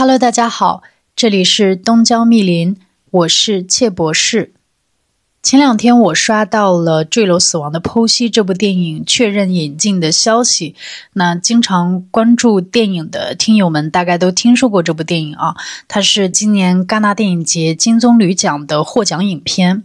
[0.00, 0.84] Hello，大家好，
[1.16, 2.76] 这里是东郊密林，
[3.10, 4.52] 我是切博士。
[5.42, 10.76] 前两天我刷到了《坠楼死亡的剖析》这部电影确认引进的消息。
[11.14, 15.56] 那经常关注电影的听友们大概都听说过这部电影啊，
[15.88, 19.82] 它是今年戛纳电影节金棕榈奖的获奖影片。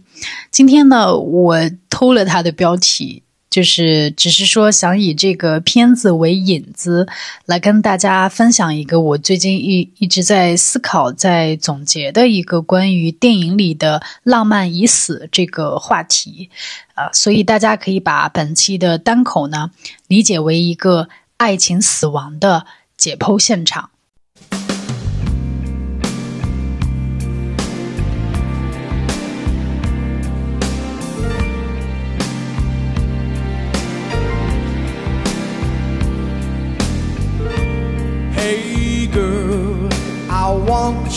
[0.52, 1.58] 今天呢，我
[1.90, 3.23] 偷了它的标题。
[3.54, 7.06] 就是只是说想以这个片子为引子，
[7.46, 16.50] 来跟大家分享一个我最近一一直在思考、在总结的一个关于电影里的浪漫已死这个话题，
[16.94, 19.70] 啊，所以大家可以把本期的单口呢
[20.08, 23.90] 理解为一个爱情死亡的解剖现场。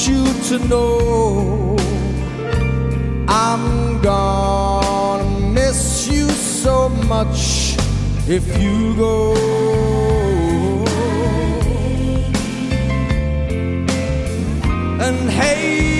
[0.05, 1.77] You to know
[3.27, 7.77] I'm gonna miss you so much
[8.27, 9.33] if you go.
[14.99, 15.96] And hey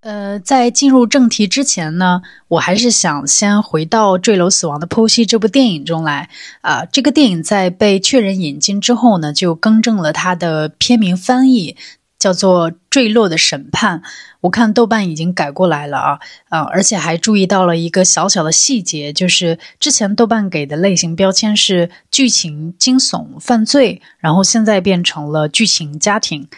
[0.00, 6.30] 呃，在进入正题之前呢，我还是想先回到《坠楼死亡的剖析》这部电影中来。
[6.62, 11.76] 啊，这个电影在被确认引进之后呢，就更正了它的片名翻译，
[12.18, 13.98] 叫做《坠落的审判》。
[14.40, 26.48] 我看豆瓣已经改过来了啊，啊，而且还注意到了一个小小的细节，就是之前豆瓣给的类型标签是剧情惊悚犯罪，然后现在变成了剧情家庭。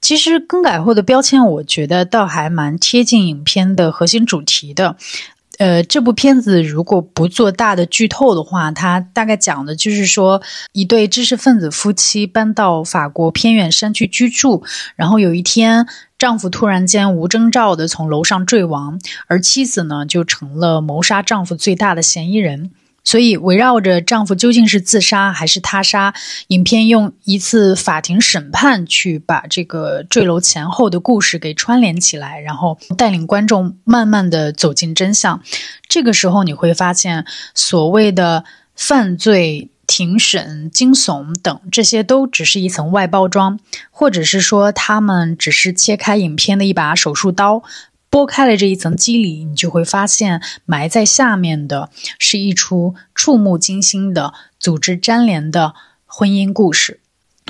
[0.00, 4.96] 其实更改后的标签，我觉得倒还蛮贴近影片的核心主题的。
[5.58, 14.62] 呃，这部片子如果不做大的剧透的话，它大概讲的就是说，一对知识分子夫妻搬到法国偏远山区居住，
[14.94, 15.84] 然后有一天，
[16.16, 22.70] 丈夫突然间无征兆的从楼上坠亡，而妻子呢，就成了谋杀丈夫最大的嫌疑人。
[23.08, 26.12] 所以，围绕着丈夫究竟是自杀还是他杀，
[26.48, 35.40] 影片用一次法庭审判去把这个坠楼前后的故事给串联起来，然后带领观众慢慢的走进真相。
[35.88, 37.24] 这个时候，你会发现，
[37.54, 38.44] 所谓的
[38.76, 43.58] 犯罪、庭审、惊悚等这些都只是一层外包装，
[43.90, 47.62] 或者是说，他们只是切开影片的一把手术刀。
[48.10, 55.74] 剥开了这一层肌理，你就会发现埋在下面的是一出触目惊心的组织粘连的
[56.06, 57.00] 婚姻故事。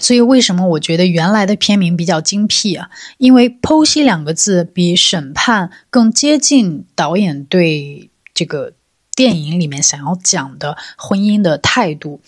[0.01, 2.89] 所以，为什么我觉得原来的片名比较精辟啊？
[3.17, 8.75] 因为“剖析”两个字比“审判”更接近导演对这个
[9.17, 12.21] 电影里面想要讲的婚姻的态度。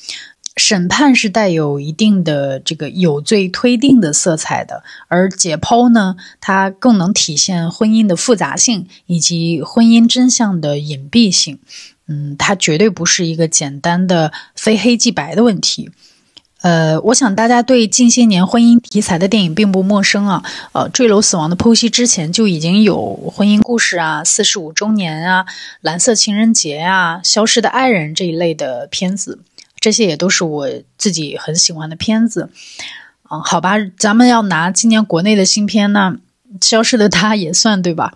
[0.61, 11.59] 审判是带有一定的这个有罪推定的色彩的，而解剖呢，它更能体现婚姻的复杂性以及婚姻真相的隐蔽性。
[12.07, 15.91] 嗯，它绝对不是一个简单的非黑即白的问题。
[16.61, 20.43] 呃，我想大家对近些年婚姻题材的电影并不陌生啊。
[20.73, 25.47] 呃，《坠楼死亡的剖析》之前就已经有婚姻故事啊、四十五周年啊、
[25.81, 29.39] 蓝色情人节啊、消失的爱人这一类的片子。
[29.81, 30.69] 这些也都是我
[30.99, 32.51] 自己很喜欢的片子，
[33.31, 36.19] 嗯，好吧，咱们要拿今年国内的新片呢，
[36.67, 38.13] 《消失的她》也算对吧？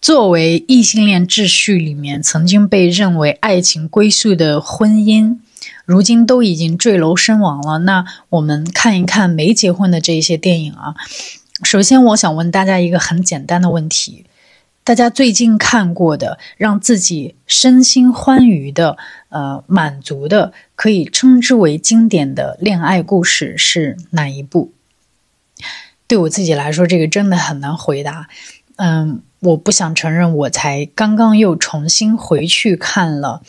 [0.00, 5.38] 作为异性恋秩序里面曾经被认为爱情归宿的婚姻，
[5.84, 7.78] 如今都已经坠楼身亡了。
[7.80, 10.94] 那我们看一看没结婚的这一些电影啊。
[11.62, 14.24] 首先，我想问大家一个很简单的问题。
[14.84, 18.98] 大家最近看过的让自己身心欢愉的、
[19.28, 20.52] 呃满足的，
[20.82, 24.72] 可以称之为经典的恋爱故事是哪一部？
[26.08, 28.26] 对我自己来说，这个真的很难回答。
[28.74, 33.42] 嗯，我不想承认，我才刚刚又重新回去看了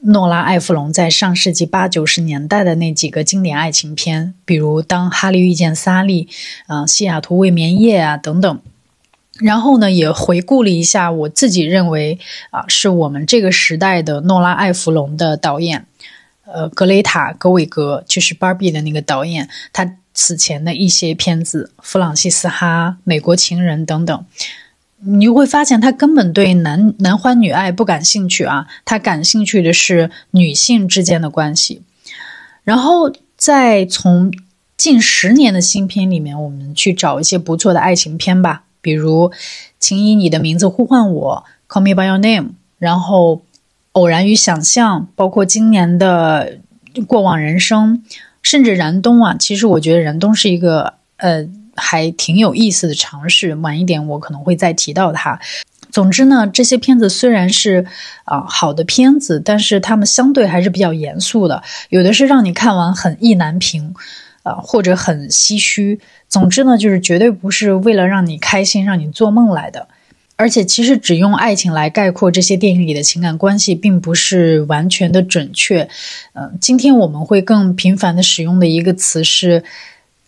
[0.00, 6.26] 诺拉·艾弗隆在上世纪八九十年代的那几个经典爱情片，比如《当哈利遇见萨利》、
[6.66, 8.60] 啊《西雅图未眠夜》啊等等。
[9.38, 12.18] 然后呢，也回顾了一下我自己认为
[12.50, 15.86] 啊，是我们这个时代的诺拉·艾弗隆的导演，
[16.54, 24.24] 呃，格雷塔·格韦格，就是《芭比》的那个导演，他此前的一些片子，《弗朗西斯哈》《美国情人》等等，
[25.00, 31.82] 你会发现他根本对男男欢女爱不感兴趣啊，他感兴趣的是女性之间的关系。
[32.62, 34.32] 然后再从
[34.76, 38.62] 近十年的新片里面，我们去找一些不错的爱情片吧。
[38.80, 39.32] 比如，
[39.80, 42.50] 请以你的名字呼唤我，Call me by your name。
[42.78, 43.42] 然后，
[43.94, 46.58] 偶然与想象，包括今年的
[47.06, 48.02] 过往人生，
[48.42, 51.46] 甚至燃冬啊，其实我觉得燃冬是一个呃
[51.76, 53.54] 还挺有意思的尝试。
[53.54, 55.38] 晚一点我可能会再提到它。
[55.90, 57.86] 总之呢，这些片子虽然是
[58.24, 63.94] 啊好的片子，但是他们相对还是比较严肃的，有的是让你看完很意难平，
[64.42, 66.00] 啊或者很唏嘘。
[66.28, 69.86] 总之呢，就是绝对不是为了让你开心、让你做梦来的。
[70.36, 75.88] 而且，其实只用爱情来概括这些电影里的情感关系，并不是完全的准确。
[76.32, 79.64] 嗯，今天我们会更频繁的使用的一个词是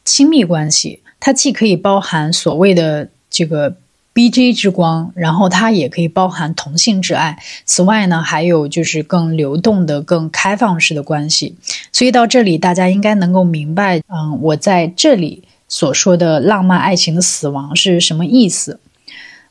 [0.05, 3.77] 亲密关系，它既可以包含所谓的这个。
[4.17, 7.37] B J 之光，然后它也可以包含同性之爱。
[7.67, 11.55] 此外呢，还有就是更流动的、更开放式的关系。
[11.93, 18.81] 所以到这里，大家应该能够明白，嗯，我在这里所说的浪漫爱情的死亡是什么意思。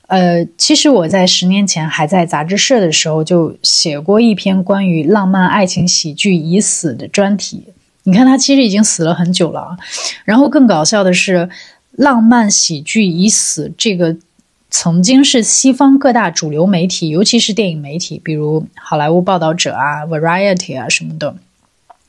[0.07, 7.63] 呃，其实我在十年前还在杂志社的时候，就写过一篇关于浪漫爱情喜剧已死的专题。
[8.03, 9.77] 你看，它其实已经死了很久了。
[10.23, 11.49] 然后更搞笑的是，
[11.91, 14.15] 浪漫喜剧已死这个。
[14.71, 21.33] 曾经是西方各大主流媒体，尤其是电影媒体，比如好莱坞报道者啊、Variety 啊什么的，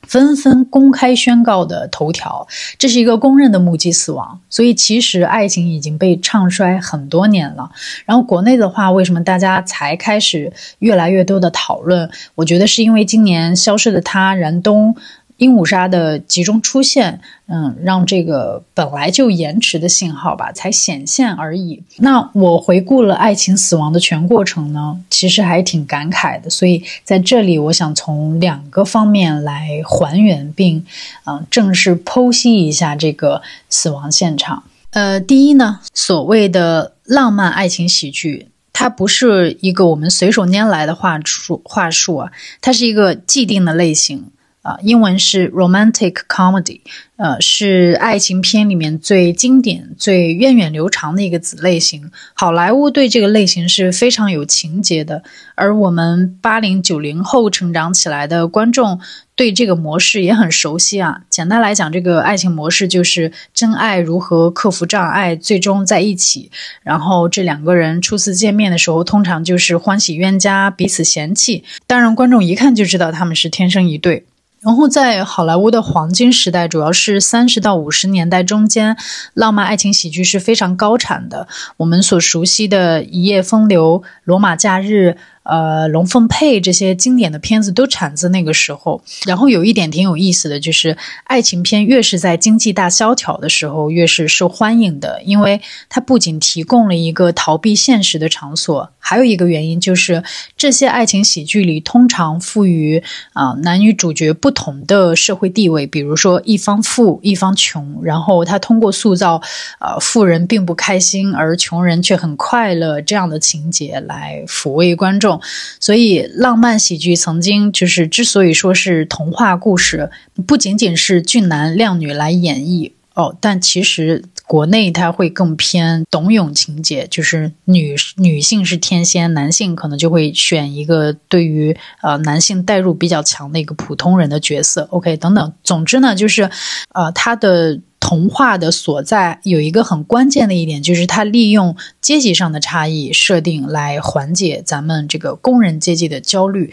[0.07, 2.47] 纷纷公开宣告的头条。
[2.79, 4.41] 这是一个公认的目击死亡。
[4.49, 7.71] 所以其实爱情已经被唱衰很多年了。
[8.05, 12.09] 然后国内的话，为什么大家才开始越来越多的讨论？
[12.35, 14.97] 我觉得是因为今年消失的他燃冬。
[15.39, 21.83] 鹦鹉杀的集中出现，嗯，让这个本来就延迟的信号吧，才显现而已。
[21.99, 26.49] 那我回顾了爱情死亡的全过程呢，其实还挺感慨的。
[26.49, 30.87] 所以在这里，我想从两个方面来还原并，
[31.27, 34.63] 嗯，正式剖析一下这个死亡现场。
[34.93, 42.33] 呃，第一呢，所谓的浪漫爱情喜剧，它不是一个我们随手拈来的话术话术啊，
[42.63, 44.31] 它是一个既定的类型。
[44.67, 46.81] 啊，英文是 romantic comedy，
[47.15, 52.11] 呃，是爱情片里面最经典、最源远流长的一个子类型。
[52.35, 55.23] 好莱坞对这个类型是非常有情节的，
[55.55, 58.99] 而我们八零九零后成长起来的观众
[59.37, 61.21] 对这个模式也很熟悉啊。
[61.31, 66.51] 简单来讲，这个爱情模式就是真爱如何克服障碍，最终在一起。
[66.83, 71.63] 然后这两个人初次见面的时候，通常就是欢喜冤家，彼此嫌弃。
[71.87, 74.25] 当然，观众一看就知道他们是天生一对。
[74.67, 78.97] 然后在好莱坞的黄金时代，主要是三十到五十年代中间，
[79.33, 81.47] 浪漫爱情喜剧是非常高产的。
[81.77, 85.17] 我们所熟悉的《一夜风流》《罗马假日》。
[85.49, 89.01] 呃，龙凤配这些经典的片子都产自那个时候。
[89.27, 100.23] 然后有一点挺有意思的就是，爱情片越是在经济大萧条的时候，越是受欢迎的，因为它不仅提供了一个逃避现实的场所，还有一个原因就是
[100.57, 103.03] 这些爱情喜剧里通常赋予
[103.33, 109.41] 啊男女主角不同的社会地位，比如说一方富，一方穷，然后他通过塑造
[109.79, 115.36] 呃富人并不开心，而穷人却很快乐这样的情节来抚慰观众。
[115.81, 120.11] 所以，浪漫喜剧曾经就是之所以说是童话故事，
[120.47, 134.87] 不仅仅是俊男靓女来演绎哦，但其实国内它会更偏董永情节，就是女女性是天仙，男性可能就会选一个对于呃男性代入比较强的一个普通人的角色。
[134.91, 136.51] OK，等等，总之呢，就是
[136.95, 137.81] 呃他的。
[138.09, 146.73] 童话的所在有一个很关键的一点，就是它利用阶级上的差异设定来缓解咱们这个工人阶级的焦虑，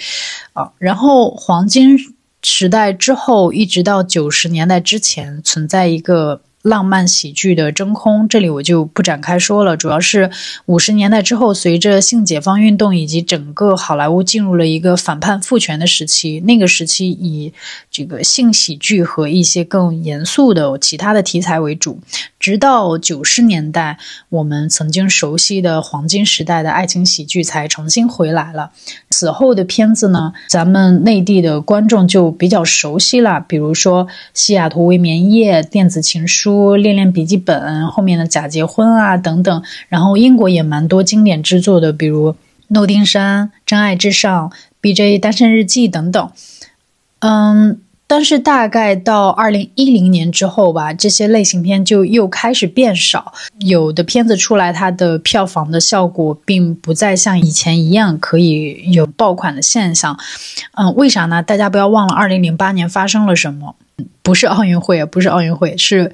[0.53, 1.97] 啊，然后黄金
[2.43, 6.41] 时代之后一直到九十年代之前存在一个。
[6.63, 9.77] 浪漫喜剧的真空，这里我就不展开说了。
[9.77, 10.31] 主要是
[10.65, 17.53] 五十年代之后，随着性解放运动以及整个好莱坞进入了一个反叛父权的时期，那个时期以
[17.91, 21.99] 这个性喜剧和一些更严肃的其他的题材为主。
[22.43, 23.97] 直到九十年代，
[24.27, 28.71] 我们曾经熟悉的黄金时代的爱情喜剧才重新回来了。
[29.11, 39.63] 此后的片子呢，咱们内地的观众就比较熟悉了，比如说《西雅图未眠夜》《电子情书》《恋恋笔记本》后面的《假结婚》啊等等。
[39.87, 42.33] 然后英国也蛮多经典之作的，比如
[42.67, 44.49] 《诺丁山》《真爱至上》
[44.81, 45.17] 《B.J.
[45.17, 46.29] 单身日记》等等。
[47.19, 47.79] 嗯。
[48.05, 53.33] 但是大概到二零一零年之后吧，这些类型片就又开始变少。
[53.59, 60.19] 有的片子出来，它的票房的效果并不再像以前一样可以有爆款的现象。
[60.73, 61.41] 嗯，为啥呢？
[61.41, 63.75] 大家不要忘了，二零零八年发生了什么？
[64.21, 66.13] 不是奥运会，不是奥运会，是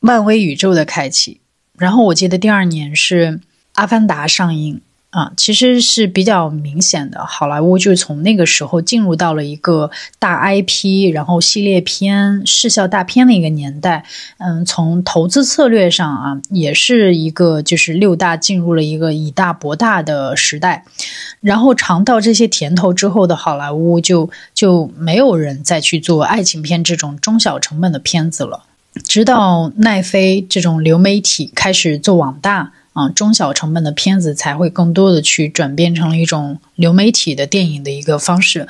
[0.00, 1.40] 漫威宇宙的开启。
[1.76, 3.26] 然后我记得第二年是
[3.74, 4.80] 《阿凡达》上映。
[5.10, 7.24] 啊，其实是比较明显的。
[7.24, 14.04] 好莱坞就从那个时候进入到了一个大 IP，然后系列片、视效大片的一个年代。
[14.36, 20.84] 嗯，从投资策略上啊，也是一个就是六大进入了一个以大博大的时代。
[21.40, 28.64] 然后尝到这些甜头之后的好莱坞，就就没有人再去做爱情片这种中小成本的片子了。
[29.04, 32.72] 直到奈飞这种流媒体开始做网大。
[32.98, 38.66] 啊，中小成本的片子才会更多的去转变成了一种流媒体的电影的一个方式。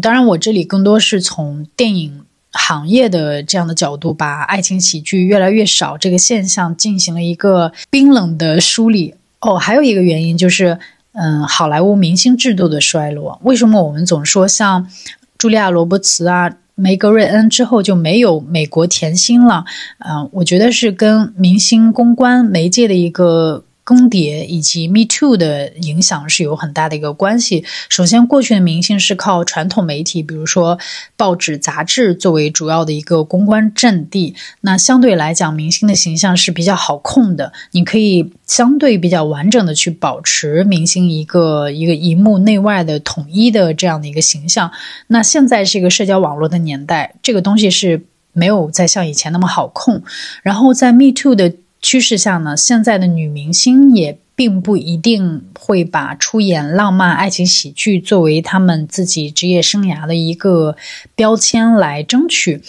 [0.00, 2.22] 当然，我这里更多是从电影
[2.52, 9.14] 行业的这样的角度，把爱情喜剧越来越少这个现象进行了一个冰冷的梳理。
[9.40, 10.78] 哦，还有一个原因就是，
[11.14, 13.40] 嗯，好莱坞明星制度的衰落。
[13.42, 14.88] 为什么我们总说像
[15.36, 16.52] 茱莉亚·罗伯茨啊？
[16.74, 19.64] 梅格瑞恩之后就没有美国甜心了，
[19.98, 23.64] 嗯，我觉得是跟明星公关媒介的一个。
[23.84, 27.64] 更迭以及 Me Too 的影响是有很大的一个关系。
[27.88, 30.78] 首先，过去的明星是靠传统媒体，比如说
[31.16, 34.34] 报纸、杂志作为主要的一个公关阵地。
[34.60, 44.70] 那相对来讲，明星的形象是比较好控的，你可以相对比较完整的去保持明星一个一个荧幕内外的统一的这样的一个形象。
[45.08, 50.02] 那现在是一个社交网络的年代，这个东西是没有再像以前那么好控。
[50.42, 60.76] 然后在 Me Too 的趋势下呢，现在的女明星也并不一定会把出演浪漫爱情喜剧作为他们自己职业生涯的一个
[61.16, 62.62] 标签来争取。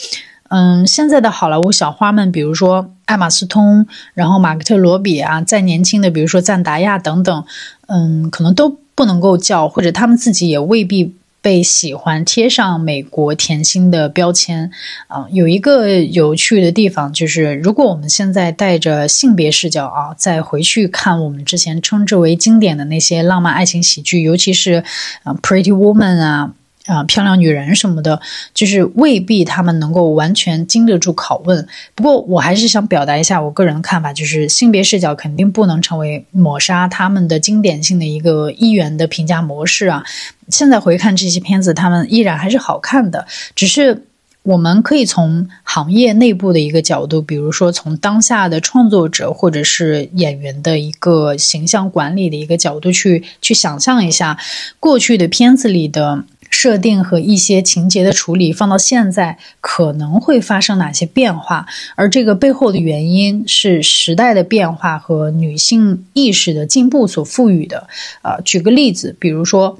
[0.50, 7.46] 嗯，现在的好莱坞小花们，比如说艾玛斯通，然后马克特罗比啊，再年轻的，比如说赞达亚等等，
[7.88, 11.16] 嗯，可能都不能够叫，或者他们自己也未必。
[11.44, 14.72] 被喜欢贴上美国甜心的标签，
[15.08, 24.86] 啊，有一个有趣的地方就是，如果我们现在带着性别视角啊，再回去看我们之前称之为经典的那些浪漫爱情喜剧，尤其是
[25.24, 26.54] 啊，Pretty Woman 啊。
[26.86, 28.20] 啊，漂亮女人什么的，
[28.54, 31.66] 就是未必他们能够完全经得住拷问。
[31.96, 40.04] 不过，我还是想表达一下我个人的看法，就是性别视角肯定不能成为抹杀他们的经典性的一个一元的评价模式啊。
[40.50, 43.26] 现在回看这些片子，他们依然还是好看的，
[43.56, 44.04] 只是
[44.42, 54.38] 我们可以从行业内部的一个角度，比如说从当下的创作者或者是演员的一个形象管理的一个角度去去想象一下
[54.82, 56.26] 过去的片子里的。
[56.54, 61.66] 设定和一些情节的处理放到现在可能会发生哪些变化？
[61.96, 67.88] 而这个背后的原因是时代的变化和女性意识的进步所赋予的。
[68.22, 69.80] 呃，举个例子，比如说。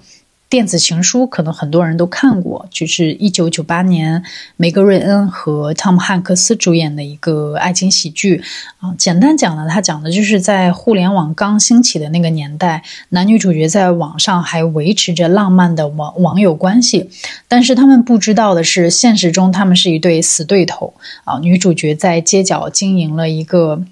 [0.54, 4.22] 电子情书可能很多人都看过，就是一九九八年
[4.56, 8.40] 梅格瑞恩和汤姆汉克斯主演的一个爱情喜剧
[8.78, 8.94] 啊。
[8.96, 17.10] 简单讲呢，它讲的就是在互联网刚兴起的那个年代，男女主角在网上还维持着浪漫的网网友关系，
[17.48, 20.94] 但是他们不知道的是，现实中他们是一对死对头
[21.24, 21.40] 啊。
[21.40, 23.84] 女主角在街角经营了一个。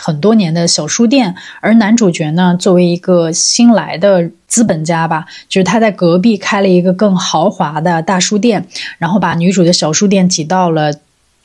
[0.00, 8.66] 很多年的小书店，而男主角呢，作为一个新来的资本家吧，就是他在隔壁开了一个更豪华的大书店，
[8.98, 10.94] 然后把女主的小书店挤到了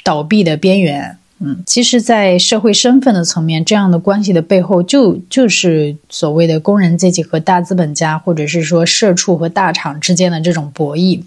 [0.04, 1.18] 倒闭的边缘。
[1.40, 11.22] 嗯，其实，在社会身份的层面，这样的关系的背后，就就是所谓的工人阶级和大资本家，或者是说社畜和大厂之间的这种博弈。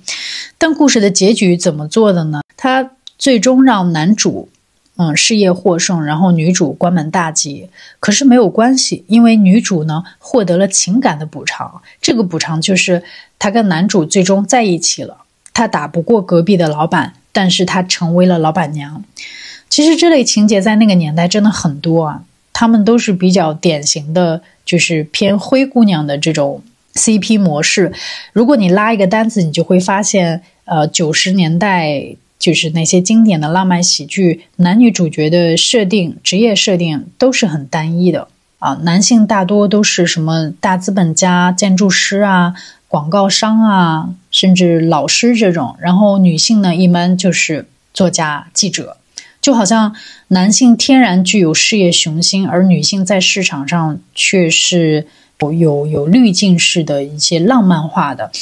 [0.56, 2.40] 但故事的结局怎么做的呢？
[2.56, 4.48] 他最终让男主。
[4.98, 7.68] 嗯，事业获胜，然后女主关门大吉。
[8.00, 11.82] 可是没有关系，因为女主呢获得了情感的补偿。
[12.00, 13.02] 这个补偿就是
[13.38, 15.18] 她跟男主最终在一起了。
[15.52, 19.04] 她打不过隔壁的老板，但是她成为了老板娘。
[19.68, 22.22] 其实这类情节在那个年代真的很多啊，
[22.54, 26.62] 他们都是比较典型的，就是偏灰姑娘的这种
[26.94, 27.92] CP 模式。
[28.32, 32.16] 如果你拉一个单子，你就会发现，呃，九十年代。
[32.38, 38.28] 就是那些经典的浪漫喜剧，男女主角的设定、职业设定都是很单一的
[38.58, 38.74] 啊。
[38.82, 42.54] 男性大多都是什么大资本家、建筑师啊、
[42.88, 45.76] 广告商啊，甚至老师这种。
[45.80, 48.98] 然后女性呢，一般就是作家、记者。
[49.40, 49.94] 就好像
[50.28, 55.06] 男性天然具有事业雄心，而女性在市场上却是
[55.38, 58.32] 有有有滤镜式的一些浪漫化的。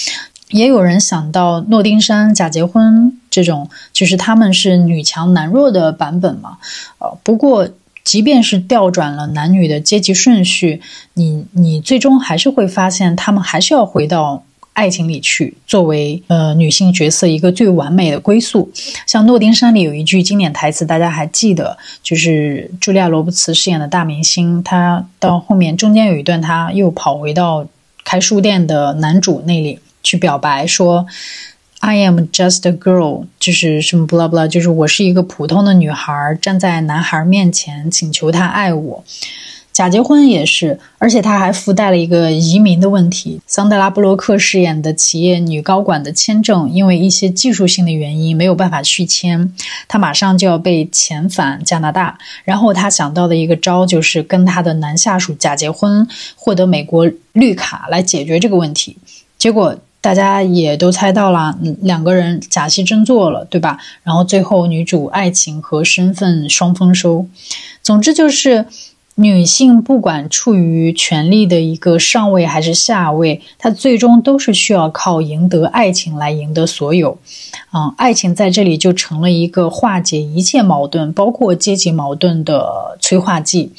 [0.49, 6.59] 也有人想到诺丁山假结婚这种，就是他们是女强男弱的版本嘛？
[6.99, 7.69] 呃，不过
[8.05, 10.81] 即便是调转了男女的阶级顺序，
[11.15, 18.71] 你你最终还是会发现，他们还是要回到爱情里去，作为呃女性角色一个最完美的归宿。
[19.05, 27.67] 像诺丁山里有一句经典台词，大家还记得，就是茱莉亚·罗伯茨饰演的大明星，她到后面中间有一段，她又跑回到。
[28.07, 31.07] 开书店的男主那里去表白说。
[31.85, 39.05] I am just a girl，就是什么 blah blah，就是我是一个普通的女孩，站在男孩面前请求他爱我。
[39.71, 43.39] 假结婚也是，而且他还附带了一个移民的问题。
[43.47, 49.53] 桑德拉布洛克饰演的企业女高管的签证，因为一些技术性的原因没有办法续签，
[49.87, 52.17] 她马上就要被遣返加拿大。
[52.45, 58.97] 然后她想到的一个招就是跟她的男下属假结婚，获得美国绿卡来解决这个问题。
[59.37, 59.77] 结果。
[60.05, 63.79] 大家也都猜到了，两个人假戏真做了，对吧？
[64.03, 67.27] 然后最后女主爱情和身份双丰收。
[67.83, 68.67] 总之就是，
[69.15, 77.17] 女性不管处于权力的一个上位还是下位，她最终都是需要靠赢得爱情来赢得所有。
[77.73, 83.73] 嗯，爱情在这里就成了一个化解一切矛盾，包括阶级矛盾的催化剂。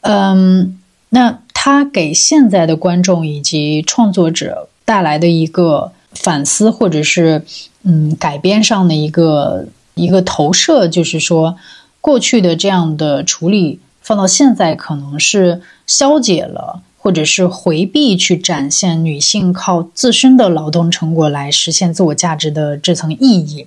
[0.00, 0.78] 嗯，
[1.10, 4.70] 那他给现在的观众以及创作者。
[4.88, 7.44] 带来的一个反思，或者是
[7.82, 11.58] 嗯改编上的一个一个投射，就是说
[12.00, 23.66] 过去的这样的处理放到现在，可能是消解了，或者是回避去展现女性靠自身的劳动成果来实现自我价值的这层意义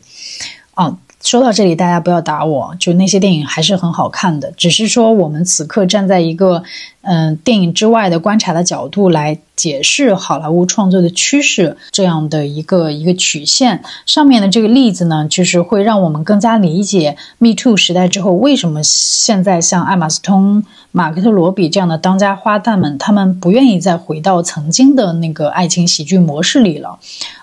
[0.74, 0.98] 啊。
[1.24, 6.64] 说到这里，大家不要打我，就那些电影还是很好看的，只是说我们此刻站在一个
[7.02, 9.40] 嗯电影之外的观察的角度来。
[9.54, 26.98] 解释好莱坞创作的趋势这样的一个一个曲线上面的这个例子呢，就是会让我们更加理解 Me Too 时代之后为什么现在像艾玛斯通、马克特罗比这样的当家花旦们，他们不愿意再回到曾经的那个爱情喜剧模式里了。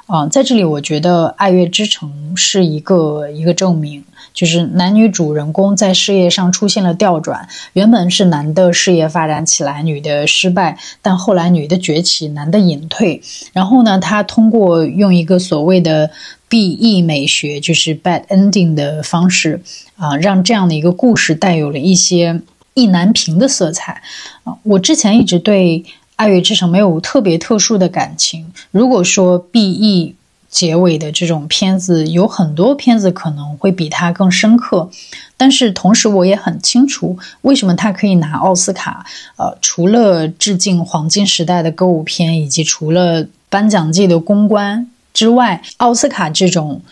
[0.09, 4.03] 啊，在这里我觉得《爱乐之城》是一个一个证明。
[4.33, 13.21] 就是男女主人公在事业上出现了调转，原本是男的事业发展起来，女的失败，但后来女的崛起，男的隐退。
[13.53, 16.11] 然后呢，他通过用一个所谓的
[16.49, 19.61] BE 美学，就是 bad ending 的方式
[19.97, 22.41] 啊，让这样的一个故事带有了一些
[22.75, 24.03] 意难平的色彩
[24.45, 24.57] 啊。
[24.63, 25.81] 我之前一直对
[26.19, 28.53] 《爱乐之城》没有特别特殊的感情。
[28.73, 30.15] 如果说 BE
[30.51, 34.91] 结尾的这种片子有很多片子可能会比它更深刻，
[35.37, 39.07] 但是同时我也很清楚为什么它可以拿奥斯卡。
[39.37, 46.83] 呃，除了致敬黄金时代的歌舞片，以及除了颁奖季的公关之外，奥斯卡这种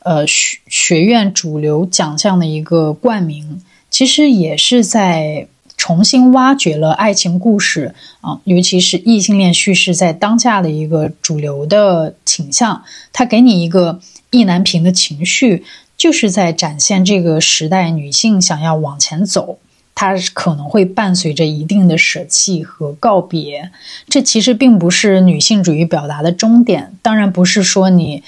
[0.00, 5.48] 呃学学院主流奖项的一个冠名，其实也是在。
[5.76, 15.64] 重新挖掘了爱情故事啊，尤其是异性恋叙事在当下的一个主流的倾向，它给你一个意难平的情绪，
[15.96, 19.58] 就是在展现这个时代女性想要往前走，
[19.94, 23.70] 它可能会伴随着一定的舍弃和告别。
[24.08, 28.24] 这其实并不是女性主义表达的终点，当然不是说你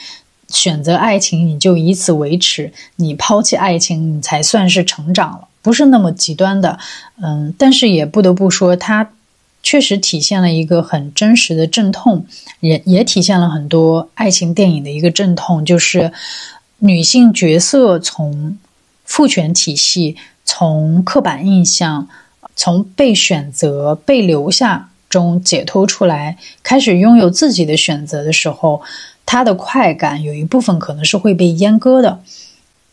[0.48, 5.47] 选择爱情你就以此为耻，你抛弃爱情你才算是成长了。
[5.68, 6.78] 不是那么极端的，
[7.20, 9.10] 嗯，但是也不得不说，它
[9.62, 12.24] 确实体现了一个很真实的阵痛，
[12.60, 16.10] 也也体现了很多爱情电影的一个阵痛，就是
[16.78, 18.56] 女性角色从
[19.04, 22.08] 父权体系、从刻板印象、
[22.56, 28.80] 从被选择、被留下中解脱出来，开始拥有自己的选择的时候，
[29.26, 32.20] 她的快感有一部分可能是会被阉割的。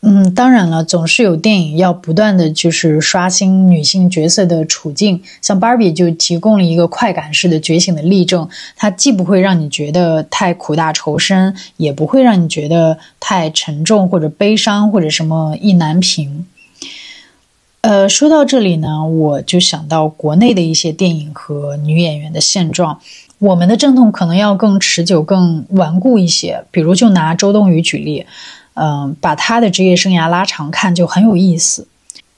[0.08, 16.46] 嗯，当然了，总是有电影要不断的就是刷新女性角色的处境，像《芭比》就提供了一个快感式的觉醒的例证，它既不会让你觉得太苦大仇深，也不会让你觉得太沉重或者悲伤或者什么意难平。
[17.82, 23.00] 呃，说到这里呢，我就想到国内的一些电影和女演员的现状，
[23.40, 26.64] 我们的阵痛可能要更持久、更顽固一些。
[26.70, 28.28] 比如，就拿周冬雨举例。
[28.76, 31.88] 嗯，把他的职业生涯拉长看就很有意思。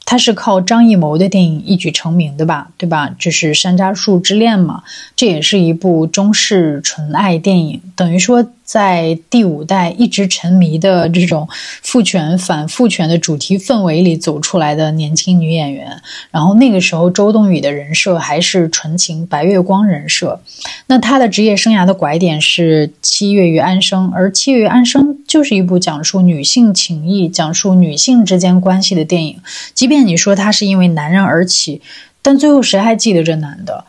[0.05, 2.69] 他是靠张艺谋的电影一举成名的吧？
[2.77, 3.13] 对吧？
[3.19, 4.83] 就是《山楂树之恋》嘛，
[5.15, 8.47] 这也是一部中式纯爱电影，等于说。
[8.67, 11.47] 在第五代一直沉迷的这种
[11.81, 16.01] 父权反父权的主题氛围里走出来的年轻女演员，
[16.31, 20.41] 然后那个时候周冬雨的人设还是纯情白月光人设，
[20.87, 29.39] 那她的职业生涯的拐点是《七月与安生》，而《七月与安生》就是一部讲述女性情谊、讲述女性之间关系的电影。
[29.73, 31.81] 即便你说她是因为男人而起，
[32.21, 33.85] 但最后谁还记得这男的？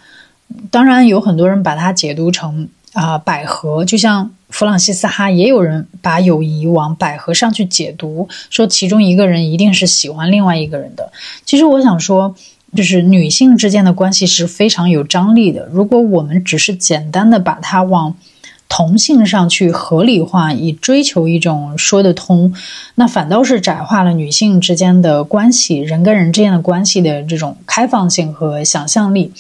[0.70, 4.30] 当然有很多人把它解读成啊百合，就像。
[4.58, 11.12] 弗朗西斯哈也有人把友谊往百合上去解读，说其中一个人一定是喜欢另外一个人的。
[11.44, 12.34] 其实我想说，
[12.74, 15.68] 就是女性之间的关系是非常有张力的。
[15.70, 18.16] 如果我们只是简单的把它往
[18.68, 22.52] 同性上去合理化，以追求一种说得通，
[22.96, 29.32] 那反倒是窄化了女性之间的关系，人跟人之间的关系的这种开放性和想象力。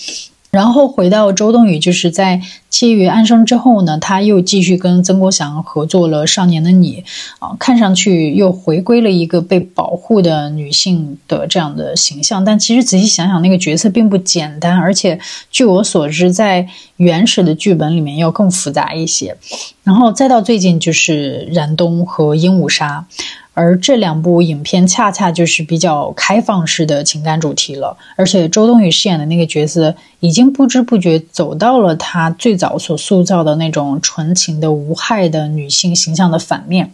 [0.58, 7.04] 然后回到周冬雨，就是在契约安生之后呢，他又继续跟曾国祥合作了《少年的你》，
[7.46, 12.44] 啊，看上去又回归了一个被保护的女性的这样的形象。
[12.44, 16.66] 但其实仔细想想，那个角色并不简单，而且据我所知，在
[16.96, 19.36] 原始的剧本里面要更复杂一些。
[19.84, 23.06] 然后再到最近，就是燃冬和鹦鹉杀。
[23.58, 36.92] 而这两部影片恰恰就是比较开放式的情感主题了，而且周冬雨饰演的那个角色已经不知不觉走到了她最早所塑造的那种纯情的、无害的女性形象的反面。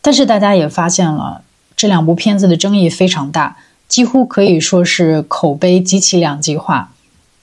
[0.00, 1.42] 但是大家也发现了，
[1.76, 6.90] 这两部片子的争议非常大，几乎可以说是口碑极其两极化。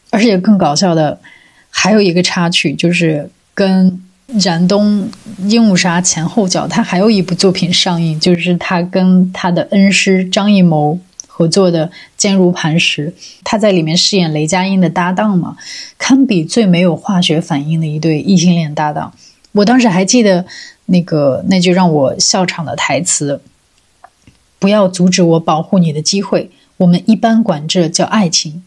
[0.10, 1.20] 而且更搞笑的
[1.70, 4.03] 还有一个插曲，就是跟。
[4.28, 5.10] 燃冬
[5.40, 13.10] 鹦鹉杀前后脚，他还有一部作品上映，就是他跟他的恩师张艺谋合作的《坚如磐石》，
[13.44, 15.58] 他在里面饰演雷佳音的搭档嘛，
[15.98, 19.14] 堪比最没有化学反应的一对异性恋搭档。
[19.52, 20.46] 我当时还记得
[20.86, 23.42] 那个那句让我笑场的台词
[24.58, 28.64] ：“不要阻止我保护你的机会，我们一般管这叫爱情。”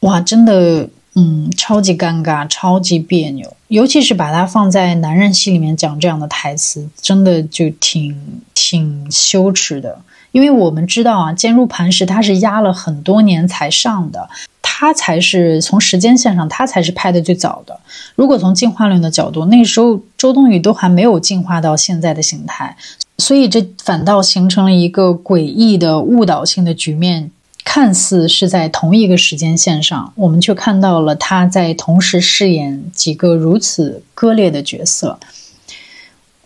[0.00, 0.88] 哇，真的。
[1.16, 9.96] 嗯，超级尴尬，超级别扭，尤其是把它放在男人戏里面讲这样的台词，真的就挺挺羞耻的。
[10.32, 14.28] 因为我们知道啊，《坚如磐石》它是压了很多年才上的，
[14.60, 17.78] 它才是从时间线上，它才是拍的最早的。
[18.16, 22.76] 如果从进化论的角度，那时候周冬雨都还没有进化到现在的形态，
[23.18, 27.30] 所以这反倒形成了一个诡异的误导性的局面。
[27.64, 35.18] 看似是在同一个时间线上，我们却看到了他在同时饰演几个如此割裂的角色。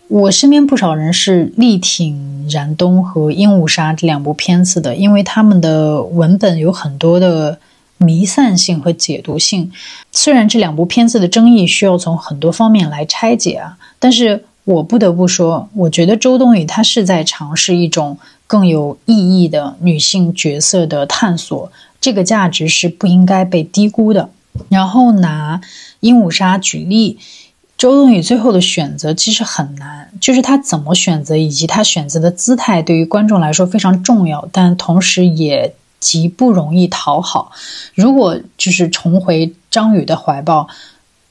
[0.07, 2.17] 我身边不少人是力挺
[2.55, 7.59] 《燃冬》和《鹦鹉杀》这两部片子的，因为他们的文本有很多的
[7.99, 9.71] 弥散性和解读性。
[10.13, 18.17] 虽然这两部片子的争议需要从很多方面来拆解啊，但是我不得不说，我觉得周冬雨她是在尝试一种。
[18.49, 24.31] 更有意义的女性角色的探索，这个价值是不应该被低估的。
[24.69, 25.61] 然后拿
[26.01, 27.19] 鹦鹉杀举例，
[27.77, 37.53] 周冬雨最后的选择其实很难，就是她怎么选择以及她选择的姿态，对于观众来说非常重要，但同时也极不容易讨好。
[37.95, 40.67] 如果就是重回张宇的怀抱，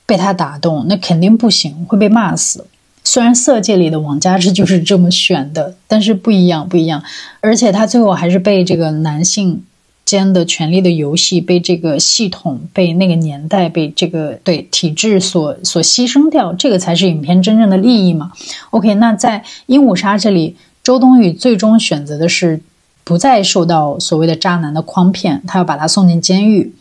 [0.06, 2.66] 被他打动，那肯定不行，会被骂死。
[3.10, 7.02] 虽然《色戒》里的王佳芝就是这么选的，但是不一样，不一样。
[7.40, 9.64] 而且他最后还是被这个男性
[10.04, 16.52] 间的权力的游戏，被这个系统，被那个年代，被这个对体制所所牺牲掉。
[16.52, 18.34] 这个才是影片真正的利益嘛
[18.72, 22.60] ？OK，那在《鹦鹉杀》这里，周冬雨最终选择的是
[23.06, 26.74] 不再受到所谓的渣男的诓骗，他要把他送进监狱。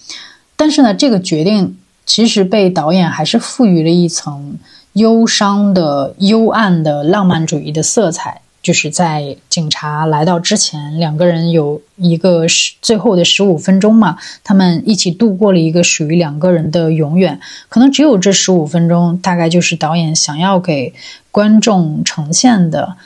[0.57, 4.59] 但是呢，这个决定其实被导演还是赋予了一层。
[4.97, 17.39] 忧伤的、幽暗的、浪漫主义的色彩，就是在警察来到之前，两个人有一个十最后的十五分钟嘛，他们一起度过了一个属于两个人的永远。
[17.69, 20.95] 可能只有这十五分钟，大概就是导演想要给
[21.31, 22.97] 观众呈现的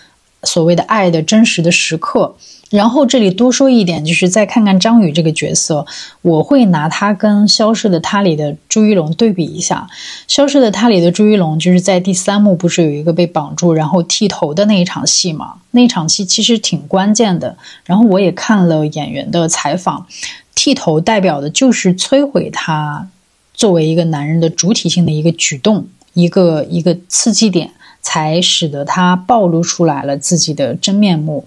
[0.45, 2.37] 所谓的爱的真实的时刻。
[2.71, 5.85] 然后这里多说一点，就是再看看张宇这个角色，
[6.23, 9.89] 我会拿他跟《消失的她》里的朱一龙对比一下。
[10.29, 15.55] 《消失的她》里的朱一龙就是在第三幕不是有一个被绑住然后剃头的那一场戏嘛？
[15.73, 17.57] 那场戏其实挺关键的。
[17.85, 20.07] 然后我也看了演员的采访，
[20.55, 23.09] 剃头代表的就是摧毁他
[23.53, 27.73] 作为一个男人的主体性的一个举动，一个一个刺激点。
[28.03, 31.45] 才使得他暴露出来了自己的真面目，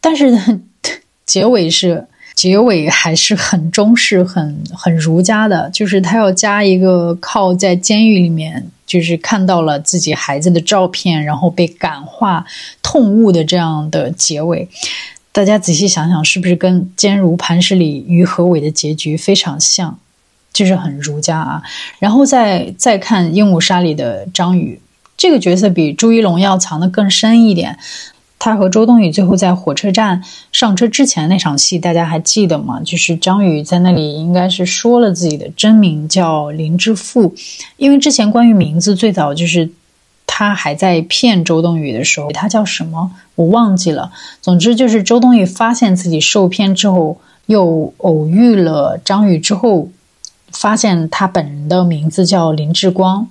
[0.00, 0.60] 但是
[1.24, 12.44] 结尾是结尾还是很中式、很很儒家的，就是他要加一个靠在监狱里面，就是看到了自己孩子的照片，然后被感化、
[12.82, 14.68] 痛悟的这样的结尾。
[15.32, 19.98] 大家仔细想想，是不是跟《坚如磐石》里于和伟的结局非常像？
[20.52, 21.62] 就是很儒家啊。
[21.98, 24.78] 然后再再看《鹦鹉杀》里的张宇。
[25.16, 27.78] 这个角色比朱一龙要藏得更深一点。
[28.36, 30.22] 他和周冬雨最后在火车站
[30.52, 32.78] 上车之前那场戏，大家还记得吗？
[32.84, 37.34] 就是张宇在那里应该是说了自己的真名叫林之富，
[37.78, 39.70] 因为之前关于名字最早就是
[40.26, 44.12] 他还在骗周冬雨的时候，他叫什么我忘记了。
[44.42, 49.88] 总之就是周冬雨发现自己受骗之后，又偶遇了张宇之后，
[50.52, 53.26] 发现他本人的名字叫林志光，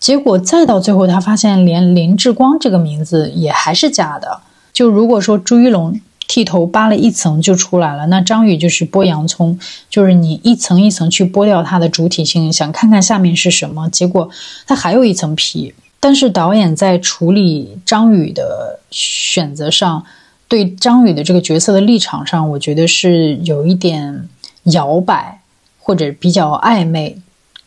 [0.00, 4.40] 结果再到最后，他发现连林志光这个名字也还是假的。
[4.72, 9.58] 就如果说朱一龙剃头扒了一层就出来了，那张宇就是剥洋葱，
[9.90, 14.30] 就是你一层一层去剥掉它的主体性，想看看下面是什么，结果
[14.66, 15.74] 它还有一层皮。
[16.02, 20.02] 但是导演在处理张宇的选择上，
[20.48, 24.26] 对张宇的这个角色的立场上，我觉得是有一点
[24.62, 25.40] 摇摆
[25.78, 27.18] 或者比较暧昧，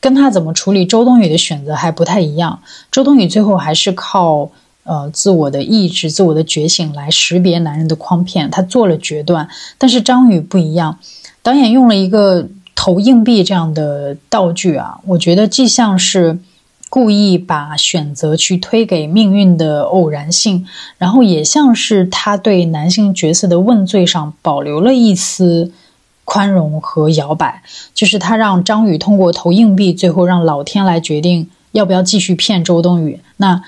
[0.03, 2.59] 跟他怎么处理周冬雨的选择还不太一样。
[2.91, 4.49] 周冬雨最后还是靠
[4.83, 9.47] 呃自我的意志、自我的觉醒来识别男人的诓骗，他做了决断。
[9.77, 10.99] 但是张宇不一样，
[11.41, 16.39] 导演用了一个投硬币这样的道具啊，我觉得既像是。
[16.93, 20.67] 故意把选择去推给命运的偶然性，
[20.99, 25.71] 然后也像是他对男性角色的问罪上保留了一丝
[26.25, 33.19] 宽容和摇摆，就是他让张宇通过投硬币，最后让老天来决定要不要继续骗周冬雨。
[33.37, 33.61] 那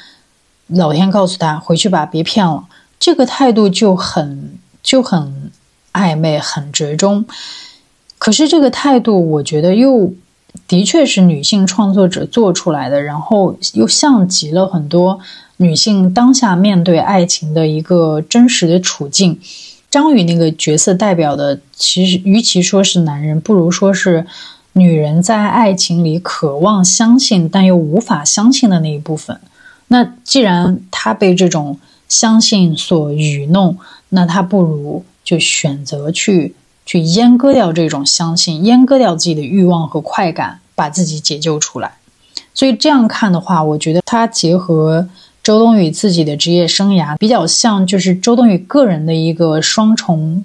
[0.68, 2.66] 老天告诉他回去吧，别骗了。
[3.00, 5.52] 这个态度就很就很
[5.94, 7.26] 暧昧，很折中。
[8.18, 10.14] 可是这个态度，我觉得又。
[10.70, 15.20] 的确是女性创作者做出来的，然后又像极了很多
[15.58, 19.38] 女性当下面对爱情的一个真实的处境。
[19.96, 24.26] 张宇那个角色代表的，其实与其说是男人，不如说是
[24.74, 29.40] 女人在爱情里渴望相信但又无法相信的那一部分。
[29.88, 31.80] 那既然他被这种
[32.10, 33.78] 相信所愚弄，
[34.10, 36.54] 那他不如就选择去。
[36.86, 41.94] 去阉割掉这种相信，阉割掉自己的欲望和快感，把自己解救出来。
[42.54, 45.08] 所以这样看的话，我觉得他结合
[45.46, 50.44] 周冬雨自己的职业生涯，比较像就是周冬雨个人的一个双重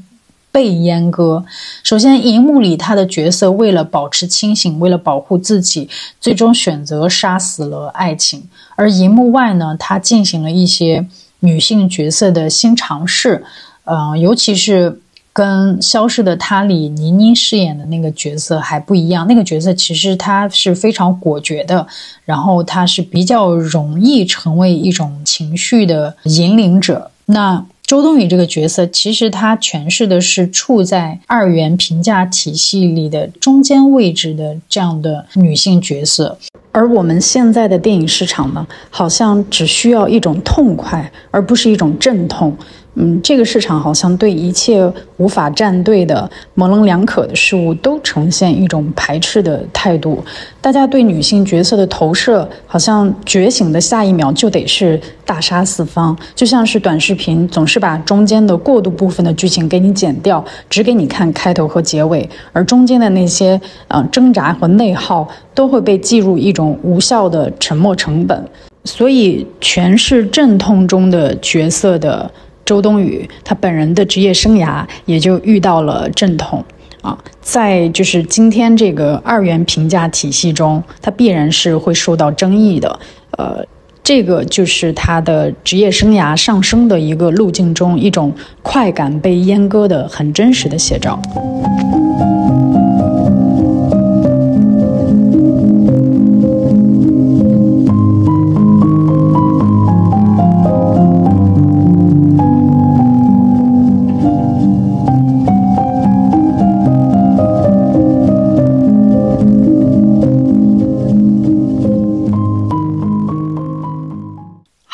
[0.52, 1.42] 被阉割。
[1.82, 5.88] 首先，荧幕里他的角色为了保持清醒，为了保护自己，
[6.20, 8.42] 最终选择杀死了爱情；
[8.76, 11.06] 而荧幕外呢，他进行了一些
[11.38, 13.42] 女性角色的新尝试，
[13.84, 15.00] 嗯，尤其是。
[15.40, 21.86] 跟《消失的她》里倪妮饰演的那个角色还不一样，那个角色其实她是非常果决的，
[22.26, 27.10] 然后她是比较容易成为一种情绪的引领者。
[27.24, 36.36] 那周冬雨这个角色，其实她诠释的是处在二元评价体系里的中间位置的这样的女性角色，
[36.70, 42.54] 而我们现在的电影市场呢，好像只需要一种痛快，而不是一种阵痛。
[42.96, 50.22] 嗯，这个市场好像对一切无法站队的模棱两可的事物都呈现一种排斥的态度。
[50.60, 68.44] 大家对女性角色的投射，好像觉醒的下一秒就得是大杀四方，就像是短视频总是把中间的过渡部分的剧情给你剪掉，只给你看开头和结尾，而中间的那些呃挣扎和内耗都会被计入一种无效的沉没成本。
[68.84, 72.28] 所以，全是阵痛中的角色的。
[72.70, 76.64] 周冬雨，她本人的职业生涯也就遇到了阵痛
[77.02, 83.00] 啊，在就是今天这个二元评价体系中，她必然是会受到争议的。
[83.38, 83.66] 呃，
[84.04, 91.20] 这个就是她的职业生涯上升的一个路径中一种快感被阉割的很真实的写照。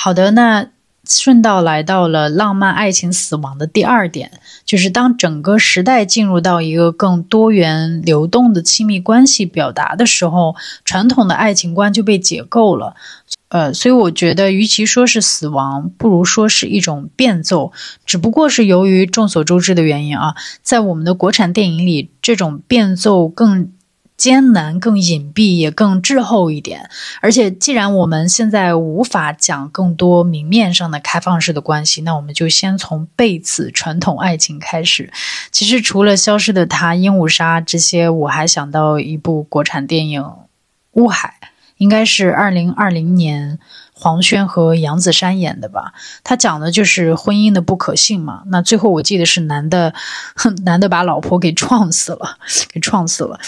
[0.07, 0.69] 好的，那
[1.05, 4.31] 顺道来到了浪漫爱情死亡的第二点，
[4.64, 12.95] 就是当整个时代进入到一个更多元流动的亲密关系表达的时候，传统的爱情观就被解构了。
[13.49, 17.73] 呃，所以我觉得，与其说是死亡，不如说是一种变奏。
[18.05, 23.73] 只不过是由于众所周知的原因啊，在我们的国产电影里，这种变奏更。
[24.16, 26.88] 艰难、更隐蔽，也更滞后一点。
[27.20, 35.12] 而且，既然我们现在无法讲更多明面上的开放式的关系，那我们就先从被此传统爱情开始。
[35.50, 40.22] 其实，除了《消失的她》《鹦鹉杀》这些，我还想到一部国产电影
[40.92, 41.35] 《乌海》，
[41.76, 43.59] 应该是二零二零年
[43.98, 45.94] 黄轩和杨子姗演的吧？
[46.22, 48.42] 他讲的就是婚姻的不可信嘛。
[48.48, 49.94] 那最后我记得是男的，
[50.64, 52.37] 男的把老婆给撞死了，
[52.70, 53.40] 给撞死了。